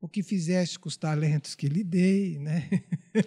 [0.07, 2.69] O que fizeste com os talentos que lhe dei, né?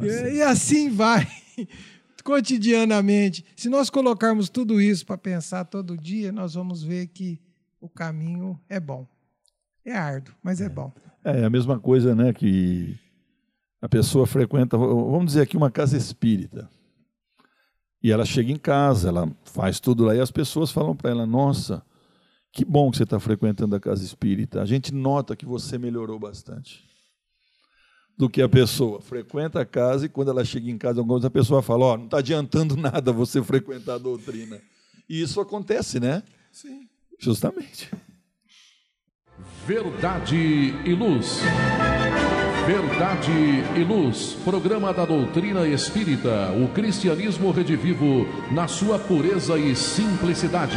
[0.00, 1.28] É, e assim vai,
[2.24, 3.44] cotidianamente.
[3.54, 7.38] Se nós colocarmos tudo isso para pensar todo dia, nós vamos ver que
[7.78, 9.06] o caminho é bom.
[9.84, 10.90] É árduo, mas é, é bom.
[11.22, 12.98] É a mesma coisa, né, que
[13.82, 16.70] a pessoa frequenta, vamos dizer aqui, uma casa espírita.
[18.02, 21.26] E ela chega em casa, ela faz tudo lá, e as pessoas falam para ela:
[21.26, 21.82] Nossa,
[22.58, 24.60] que bom que você está frequentando a casa espírita.
[24.60, 26.84] A gente nota que você melhorou bastante.
[28.16, 31.62] Do que a pessoa frequenta a casa e quando ela chega em casa, a pessoa
[31.62, 34.60] fala: Ó, oh, não está adiantando nada você frequentar a doutrina.
[35.08, 36.20] E isso acontece, né?
[36.50, 36.88] Sim.
[37.20, 37.88] Justamente.
[39.64, 41.38] Verdade e luz.
[42.66, 43.32] Verdade
[43.76, 50.76] e Luz, programa da doutrina espírita, o cristianismo redivivo na sua pureza e simplicidade.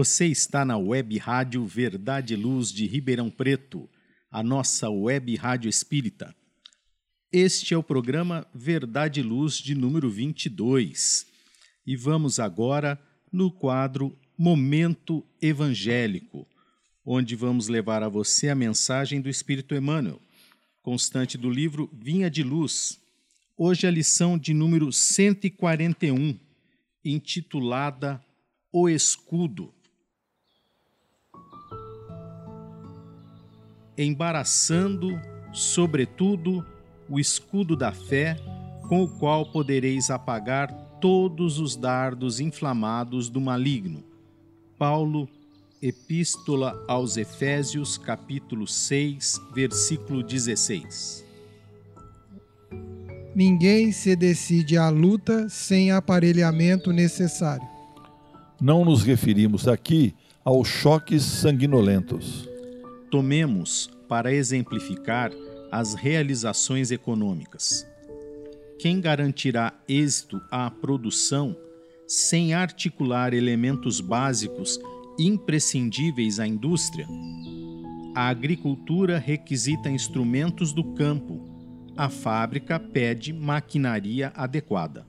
[0.00, 3.86] Você está na web rádio Verdade e Luz de Ribeirão Preto
[4.30, 6.34] a nossa web rádio espírita.
[7.30, 11.26] Este é o programa Verdade e Luz de número 22.
[11.86, 12.98] E vamos agora
[13.30, 16.48] no quadro Momento Evangélico,
[17.04, 20.18] onde vamos levar a você a mensagem do Espírito Emmanuel,
[20.80, 22.98] constante do livro Vinha de Luz.
[23.54, 26.38] Hoje a lição de número 141,
[27.04, 28.18] intitulada
[28.72, 29.74] O Escudo.
[34.04, 35.20] Embaraçando,
[35.52, 36.64] sobretudo,
[37.08, 38.36] o escudo da fé,
[38.88, 44.02] com o qual podereis apagar todos os dardos inflamados do maligno.
[44.78, 45.28] Paulo,
[45.82, 51.24] Epístola aos Efésios, capítulo 6, versículo 16.
[53.34, 57.66] Ninguém se decide à luta sem aparelhamento necessário.
[58.60, 62.49] Não nos referimos aqui aos choques sanguinolentos
[63.10, 65.32] Tomemos para exemplificar
[65.72, 67.84] as realizações econômicas.
[68.78, 71.56] Quem garantirá êxito à produção
[72.06, 74.80] sem articular elementos básicos
[75.18, 77.06] imprescindíveis à indústria?
[78.14, 81.40] A agricultura requisita instrumentos do campo,
[81.96, 85.04] a fábrica pede maquinaria adequada.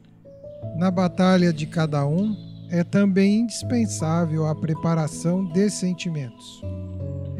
[0.76, 2.36] Na batalha de cada um,
[2.70, 6.62] é também indispensável a preparação de sentimentos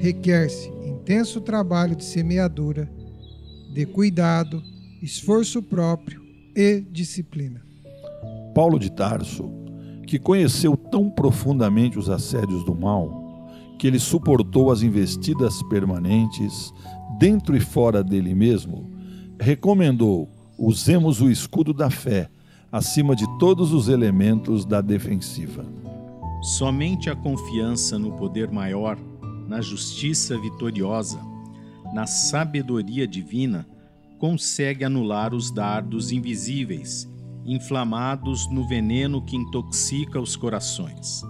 [0.02, 2.92] requer-se intenso trabalho de semeadura,
[3.72, 4.60] de cuidado,
[5.00, 6.20] esforço próprio
[6.56, 7.62] e disciplina.
[8.56, 9.48] Paulo de Tarso,
[10.08, 13.48] que conheceu tão profundamente os assédios do mal,
[13.78, 16.74] que ele suportou as investidas permanentes,
[17.20, 18.92] dentro e fora dele mesmo,
[19.40, 20.28] recomendou:
[20.58, 22.28] usemos o escudo da fé
[22.72, 25.64] acima de todos os elementos da defensiva.
[26.42, 28.98] Somente a confiança no poder maior
[29.52, 31.20] na justiça vitoriosa,
[31.94, 33.68] na sabedoria divina,
[34.18, 37.06] consegue anular os dardos invisíveis,
[37.46, 41.22] inflamados no veneno que intoxica os corações.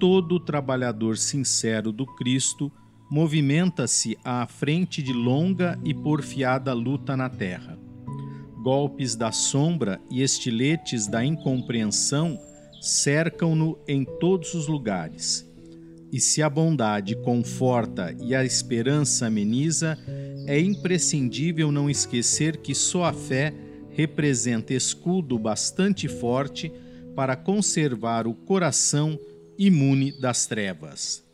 [0.00, 2.72] Todo trabalhador sincero do Cristo
[3.10, 7.78] movimenta-se à frente de longa e porfiada luta na terra.
[8.62, 12.38] Golpes da sombra e estiletes da incompreensão
[12.80, 15.46] cercam-no em todos os lugares
[16.12, 19.98] e se a bondade conforta e a esperança ameniza,
[20.46, 23.52] é imprescindível não esquecer que só a fé
[23.90, 26.70] representa escudo bastante forte
[27.14, 29.18] para conservar o coração
[29.58, 31.24] imune das trevas.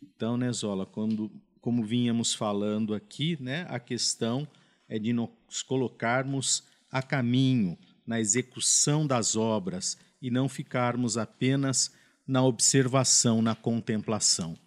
[0.00, 1.30] Então, né, Zola, quando,
[1.60, 4.48] como vínhamos falando aqui, né, a questão
[4.88, 7.76] é de nos colocarmos a caminho
[8.06, 11.92] na execução das obras e não ficarmos apenas
[12.26, 14.58] na observação, na contemplação.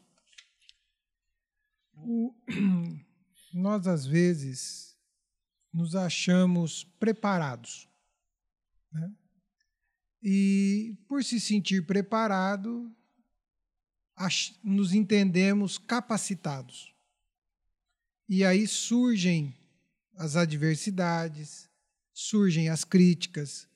[1.94, 2.34] O,
[3.54, 4.98] nós, às vezes,
[5.74, 7.88] nos achamos preparados.
[8.92, 9.14] Né?
[10.24, 12.94] E, por se sentir preparado,
[14.64, 16.94] nos entendemos capacitados.
[18.28, 19.56] E aí surgem
[20.16, 21.70] as adversidades,
[22.14, 23.69] surgem as críticas,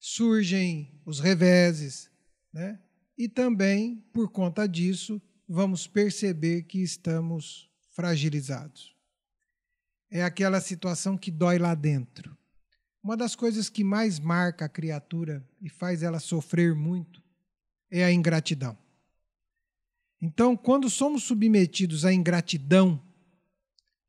[0.00, 2.10] surgem os reveses,
[2.50, 2.80] né?
[3.16, 8.96] E também, por conta disso, vamos perceber que estamos fragilizados.
[10.10, 12.36] É aquela situação que dói lá dentro.
[13.02, 17.22] Uma das coisas que mais marca a criatura e faz ela sofrer muito
[17.90, 18.76] é a ingratidão.
[20.20, 23.02] Então, quando somos submetidos à ingratidão,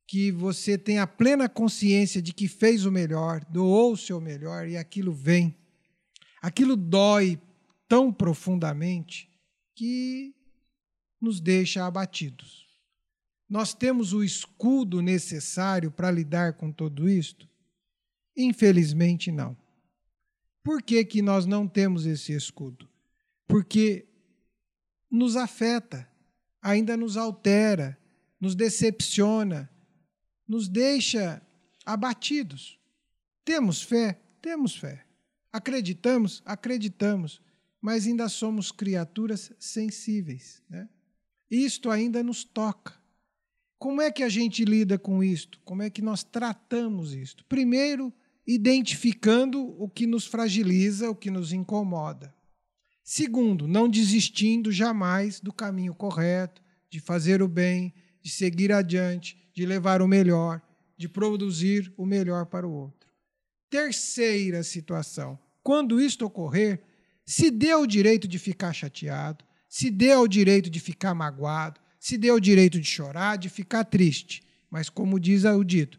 [0.07, 4.67] que você tem a plena consciência de que fez o melhor, doou o seu melhor
[4.67, 5.55] e aquilo vem,
[6.41, 7.39] aquilo dói
[7.87, 9.29] tão profundamente
[9.75, 10.33] que
[11.19, 12.67] nos deixa abatidos.
[13.47, 17.47] Nós temos o escudo necessário para lidar com tudo isto?
[18.35, 19.55] Infelizmente, não.
[20.63, 22.89] Por que, que nós não temos esse escudo?
[23.47, 24.07] Porque
[25.09, 26.09] nos afeta,
[26.61, 27.99] ainda nos altera,
[28.39, 29.69] nos decepciona,
[30.47, 31.41] nos deixa
[31.85, 32.79] abatidos.
[33.43, 34.21] Temos fé?
[34.41, 35.05] Temos fé.
[35.51, 36.41] Acreditamos?
[36.45, 37.41] Acreditamos.
[37.81, 40.61] Mas ainda somos criaturas sensíveis.
[40.69, 40.87] Né?
[41.49, 42.93] Isto ainda nos toca.
[43.79, 45.59] Como é que a gente lida com isto?
[45.65, 47.43] Como é que nós tratamos isto?
[47.45, 48.13] Primeiro,
[48.45, 52.33] identificando o que nos fragiliza, o que nos incomoda.
[53.03, 59.65] Segundo, não desistindo jamais do caminho correto, de fazer o bem, de seguir adiante, de
[59.65, 60.61] levar o melhor,
[60.95, 63.00] de produzir o melhor para o outro.
[63.71, 66.81] Terceira situação: quando isto ocorrer,
[67.25, 72.17] se dê o direito de ficar chateado, se dê o direito de ficar magoado, se
[72.17, 74.43] dê o direito de chorar, de ficar triste.
[74.69, 75.97] Mas, como diz o dito,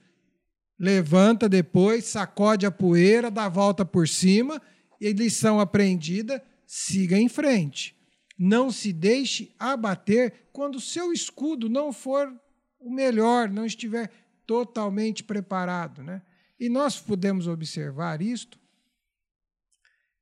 [0.79, 4.61] levanta depois, sacode a poeira, dá a volta por cima
[5.01, 7.97] e lição aprendida, siga em frente.
[8.39, 12.31] Não se deixe abater quando seu escudo não for
[12.79, 14.11] o melhor, não estiver
[14.47, 16.03] totalmente preparado.
[16.03, 16.21] Né?
[16.59, 18.59] E nós podemos observar isto,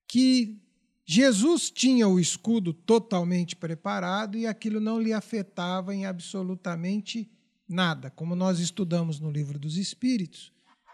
[0.09, 0.61] que
[1.07, 7.31] Jesus tinha o escudo totalmente preparado e aquilo não lhe afetava em absolutamente
[7.69, 10.53] nada, como nós estudamos no livro dos Espíritos.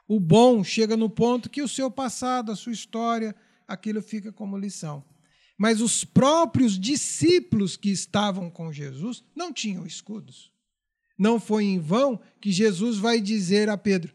[0.08, 3.34] O bom chega no ponto que o seu passado, a sua história,
[3.66, 5.04] aquilo fica como lição.
[5.58, 10.52] Mas os próprios discípulos que estavam com Jesus não tinham escudos.
[11.18, 14.14] Não foi em vão que Jesus vai dizer a Pedro: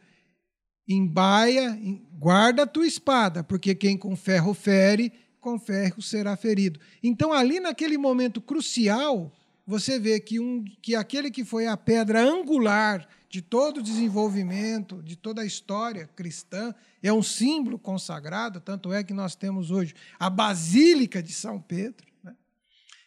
[0.87, 1.79] embaia,
[2.17, 6.79] guarda a tua espada, porque quem com ferro fere, com ferro será ferido.
[7.01, 9.33] Então, ali naquele momento crucial,
[9.65, 15.01] você vê que, um, que aquele que foi a pedra angular de todo o desenvolvimento,
[15.01, 19.95] de toda a história cristã, é um símbolo consagrado, tanto é que nós temos hoje
[20.19, 22.05] a Basílica de São Pedro.
[22.23, 22.35] Né?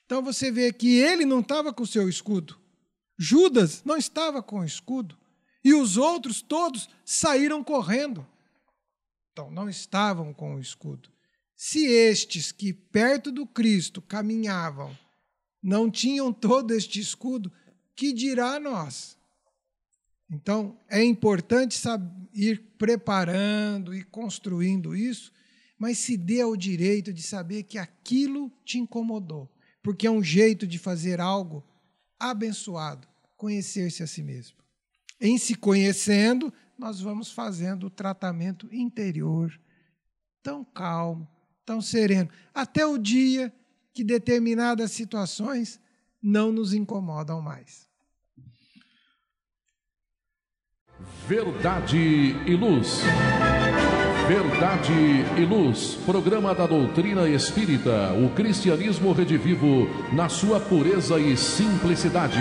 [0.07, 2.59] Então você vê que ele não estava com o seu escudo,
[3.19, 5.17] Judas não estava com escudo
[5.65, 8.27] e os outros todos saíram correndo.
[9.33, 11.09] Então, não estavam com o escudo.
[11.57, 14.97] Se estes que perto do Cristo caminhavam
[15.63, 17.51] não tinham todo este escudo,
[17.97, 19.17] que dirá nós?
[20.31, 21.81] Então, é importante
[22.35, 25.33] ir preparando e construindo isso,
[25.79, 29.51] mas se dê ao direito de saber que aquilo te incomodou,
[29.83, 31.65] porque é um jeito de fazer algo
[32.19, 33.07] abençoado,
[33.37, 34.64] conhecer-se a si mesmo.
[35.25, 39.59] Em se conhecendo, nós vamos fazendo o tratamento interior,
[40.43, 41.27] tão calmo,
[41.65, 43.51] tão sereno, até o dia
[43.95, 45.81] que determinadas situações
[46.23, 47.89] não nos incomodam mais.
[51.27, 53.01] Verdade e Luz.
[54.29, 54.93] Verdade
[55.39, 62.41] e Luz, programa da doutrina espírita, o cristianismo redivivo na sua pureza e simplicidade.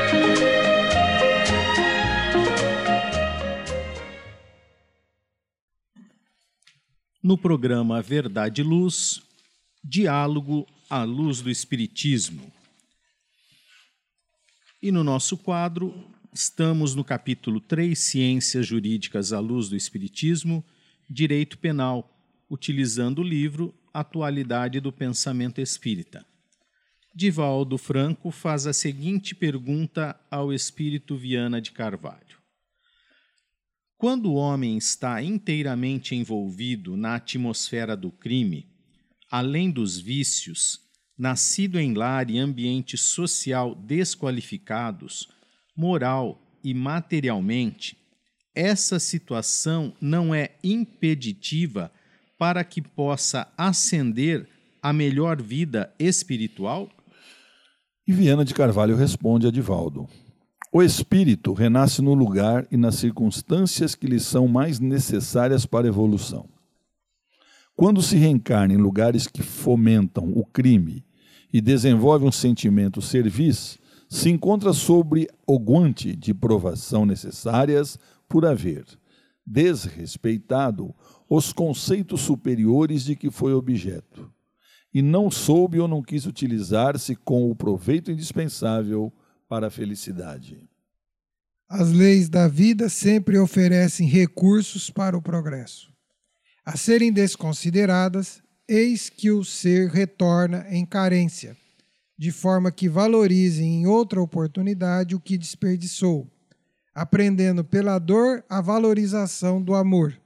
[7.23, 9.21] No programa Verdade e Luz,
[9.83, 12.51] Diálogo à Luz do Espiritismo.
[14.81, 15.93] E no nosso quadro,
[16.33, 20.65] estamos no capítulo 3, Ciências Jurídicas à Luz do Espiritismo
[21.07, 22.11] Direito Penal,
[22.49, 26.25] utilizando o livro Atualidade do Pensamento Espírita.
[27.13, 32.40] Divaldo Franco faz a seguinte pergunta ao espírito Viana de Carvalho:
[34.01, 38.65] Quando o homem está inteiramente envolvido na atmosfera do crime,
[39.29, 40.79] além dos vícios,
[41.15, 45.29] nascido em lar e ambiente social desqualificados,
[45.77, 47.95] moral e materialmente,
[48.55, 51.91] essa situação não é impeditiva
[52.39, 54.49] para que possa ascender
[54.81, 56.89] a melhor vida espiritual?
[58.07, 60.09] E Viana de Carvalho responde a Divaldo:
[60.73, 65.89] O espírito renasce no lugar e nas circunstâncias que lhe são mais necessárias para a
[65.89, 66.47] evolução.
[67.75, 71.03] Quando se reencarna em lugares que fomentam o crime
[71.51, 77.99] e desenvolve um sentimento serviço, se encontra sobre o guante de provação necessárias
[78.29, 78.85] por haver
[79.45, 80.95] desrespeitado
[81.29, 84.31] os conceitos superiores de que foi objeto,
[84.93, 89.11] e não soube ou não quis utilizar-se com o proveito indispensável
[89.51, 90.65] para a felicidade.
[91.67, 95.91] As leis da vida sempre oferecem recursos para o progresso.
[96.65, 101.57] A serem desconsideradas, eis que o ser retorna em carência,
[102.17, 106.31] de forma que valorize em outra oportunidade o que desperdiçou
[106.93, 110.17] aprendendo pela dor a valorização do amor.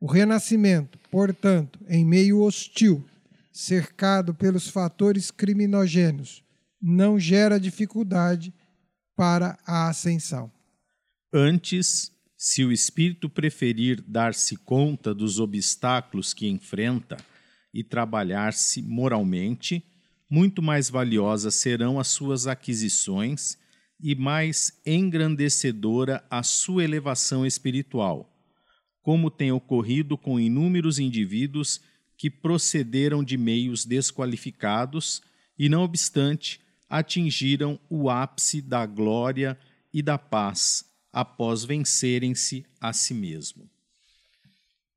[0.00, 3.04] O renascimento, portanto, em meio hostil,
[3.52, 6.44] cercado pelos fatores criminogênios,
[6.80, 8.52] não gera dificuldade
[9.16, 10.50] para a ascensão.
[11.32, 17.16] Antes, se o espírito preferir dar-se conta dos obstáculos que enfrenta
[17.72, 19.82] e trabalhar-se moralmente,
[20.30, 23.58] muito mais valiosas serão as suas aquisições
[24.00, 28.30] e mais engrandecedora a sua elevação espiritual,
[29.02, 31.80] como tem ocorrido com inúmeros indivíduos
[32.18, 35.22] que procederam de meios desqualificados
[35.58, 39.58] e, não obstante, atingiram o ápice da glória
[39.92, 43.70] e da paz após vencerem-se a si mesmo.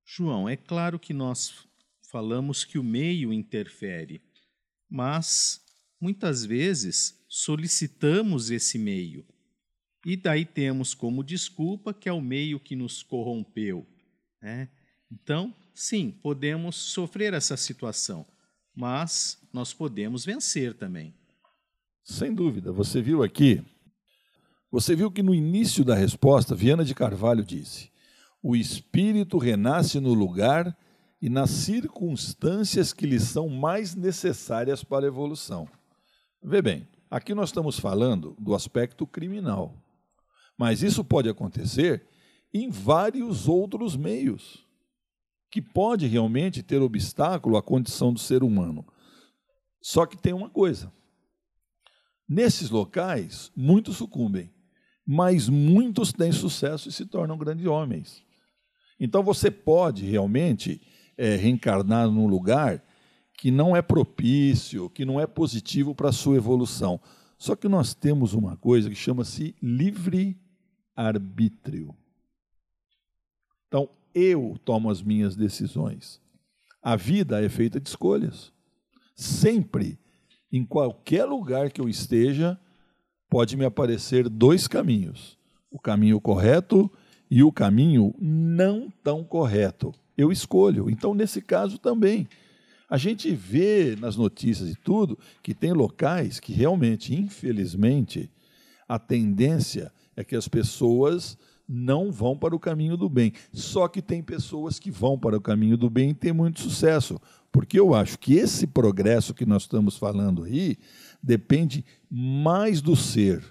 [0.05, 1.65] João, é claro que nós
[2.09, 4.21] falamos que o meio interfere,
[4.89, 5.61] mas
[6.01, 9.25] muitas vezes solicitamos esse meio.
[10.05, 13.87] E daí temos como desculpa que é o meio que nos corrompeu.
[14.41, 14.69] Né?
[15.11, 18.25] Então, sim, podemos sofrer essa situação,
[18.73, 21.13] mas nós podemos vencer também.
[22.09, 22.71] Sem dúvida.
[22.71, 23.63] Você viu aqui,
[24.71, 27.91] você viu que no início da resposta, Viana de Carvalho disse:
[28.41, 30.77] o espírito renasce no lugar
[31.21, 35.67] e nas circunstâncias que lhe são mais necessárias para a evolução.
[36.41, 39.73] Vê bem, Aqui nós estamos falando do aspecto criminal.
[40.55, 42.05] Mas isso pode acontecer
[42.53, 44.63] em vários outros meios,
[45.49, 48.85] que pode realmente ter obstáculo à condição do ser humano.
[49.81, 50.93] Só que tem uma coisa:
[52.29, 54.49] nesses locais, muitos sucumbem,
[55.05, 58.23] mas muitos têm sucesso e se tornam grandes homens.
[58.99, 60.81] Então você pode realmente
[61.17, 62.83] é, reencarnar num lugar
[63.39, 67.01] que não é propício, que não é positivo para a sua evolução.
[67.37, 71.95] Só que nós temos uma coisa que chama-se livre-arbítrio.
[73.67, 76.19] Então, eu tomo as minhas decisões.
[76.81, 78.51] A vida é feita de escolhas.
[79.15, 79.97] Sempre,
[80.51, 82.59] em qualquer lugar que eu esteja,
[83.29, 85.37] pode me aparecer dois caminhos:
[85.71, 86.91] o caminho correto
[87.29, 89.93] e o caminho não tão correto.
[90.17, 90.89] Eu escolho.
[90.89, 92.27] Então, nesse caso também,
[92.89, 98.29] a gente vê nas notícias e tudo que tem locais que realmente, infelizmente,
[98.87, 101.37] a tendência é que as pessoas
[101.67, 103.31] não vão para o caminho do bem.
[103.53, 107.21] Só que tem pessoas que vão para o caminho do bem e têm muito sucesso.
[107.51, 110.77] Porque eu acho que esse progresso que nós estamos falando aí
[111.21, 113.43] depende mais do ser,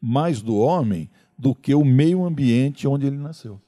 [0.00, 3.60] mais do homem, do que o meio ambiente onde ele nasceu.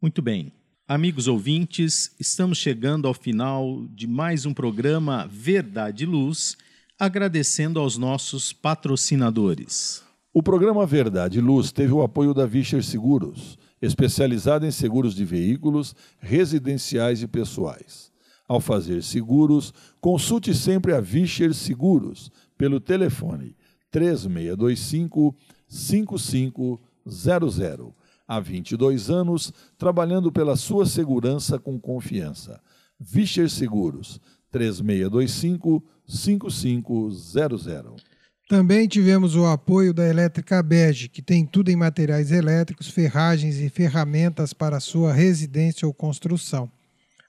[0.00, 0.52] Muito bem.
[0.88, 6.56] Amigos ouvintes, estamos chegando ao final de mais um programa Verdade e Luz,
[6.98, 10.02] agradecendo aos nossos patrocinadores.
[10.32, 15.24] O programa Verdade e Luz teve o apoio da Vischer Seguros, especializada em seguros de
[15.24, 18.12] veículos, residenciais e pessoais.
[18.46, 23.56] Ao fazer seguros, consulte sempre a Vischer Seguros pelo telefone
[23.90, 25.34] 3625
[25.68, 27.94] 5500
[28.26, 32.60] há 22 anos, trabalhando pela sua segurança com confiança.
[32.98, 34.20] Vischer Seguros,
[34.50, 38.09] 3625 5500.
[38.50, 43.68] Também tivemos o apoio da Elétrica Bege, que tem tudo em materiais elétricos, ferragens e
[43.68, 46.68] ferramentas para sua residência ou construção.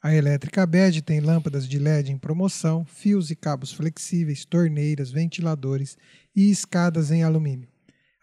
[0.02, 5.96] A Elétrica Bege tem lâmpadas de LED em promoção, fios e cabos flexíveis, torneiras, ventiladores
[6.36, 7.68] e escadas em alumínio.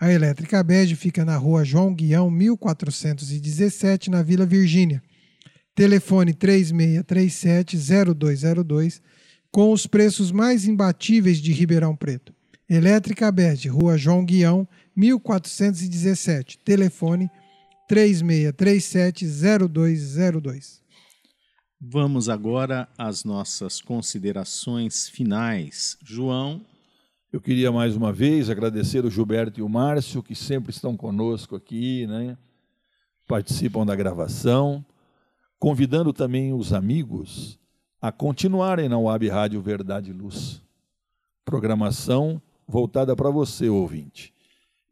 [0.01, 5.01] A Elétrica Bege fica na rua João Guião, 1417, na Vila Virgínia.
[5.72, 9.01] Telefone 3637-0202,
[9.53, 12.36] com os preços mais imbatíveis de Ribeirão Preto.
[12.68, 16.58] Elétrica Bege, rua João Guião, 1417.
[16.58, 17.30] Telefone
[17.90, 20.80] 3637-0202.
[21.80, 25.96] Vamos agora às nossas considerações finais.
[26.04, 26.60] João.
[27.32, 31.54] Eu queria mais uma vez agradecer o Gilberto e o Márcio, que sempre estão conosco
[31.56, 32.38] aqui, né?
[33.28, 34.84] participam da gravação,
[35.58, 37.60] convidando também os amigos
[38.00, 40.62] a continuarem na Web Rádio Verdade e Luz.
[41.44, 44.34] Programação voltada para você, ouvinte.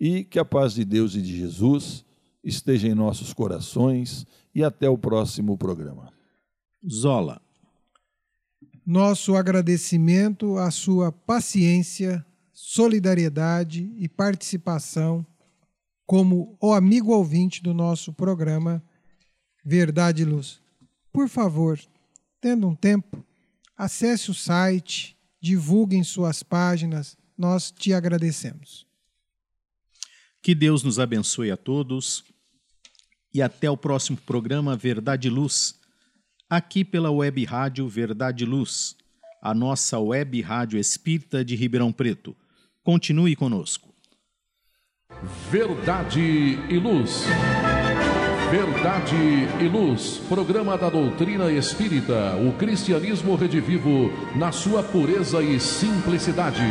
[0.01, 2.05] E que a paz de Deus e de Jesus
[2.43, 6.13] esteja em nossos corações e até o próximo programa.
[6.89, 7.41] Zola.
[8.87, 15.27] Nosso agradecimento à sua paciência, solidariedade e participação
[16.07, 18.83] como o amigo ouvinte do nosso programa
[19.65, 20.61] Verdade e Luz.
[21.13, 21.81] Por favor,
[22.41, 23.25] tendo um tempo,
[23.77, 28.87] acesse o site, divulguem suas páginas, nós te agradecemos.
[30.43, 32.25] Que Deus nos abençoe a todos
[33.33, 35.79] e até o próximo programa Verdade e Luz
[36.49, 38.97] aqui pela Web Rádio Verdade e Luz,
[39.43, 42.37] a nossa web rádio espírita de Ribeirão Preto.
[42.83, 43.95] Continue conosco.
[45.51, 47.25] Verdade e Luz.
[48.51, 56.63] Verdade e Luz, programa da doutrina espírita, o cristianismo redivivo na sua pureza e simplicidade.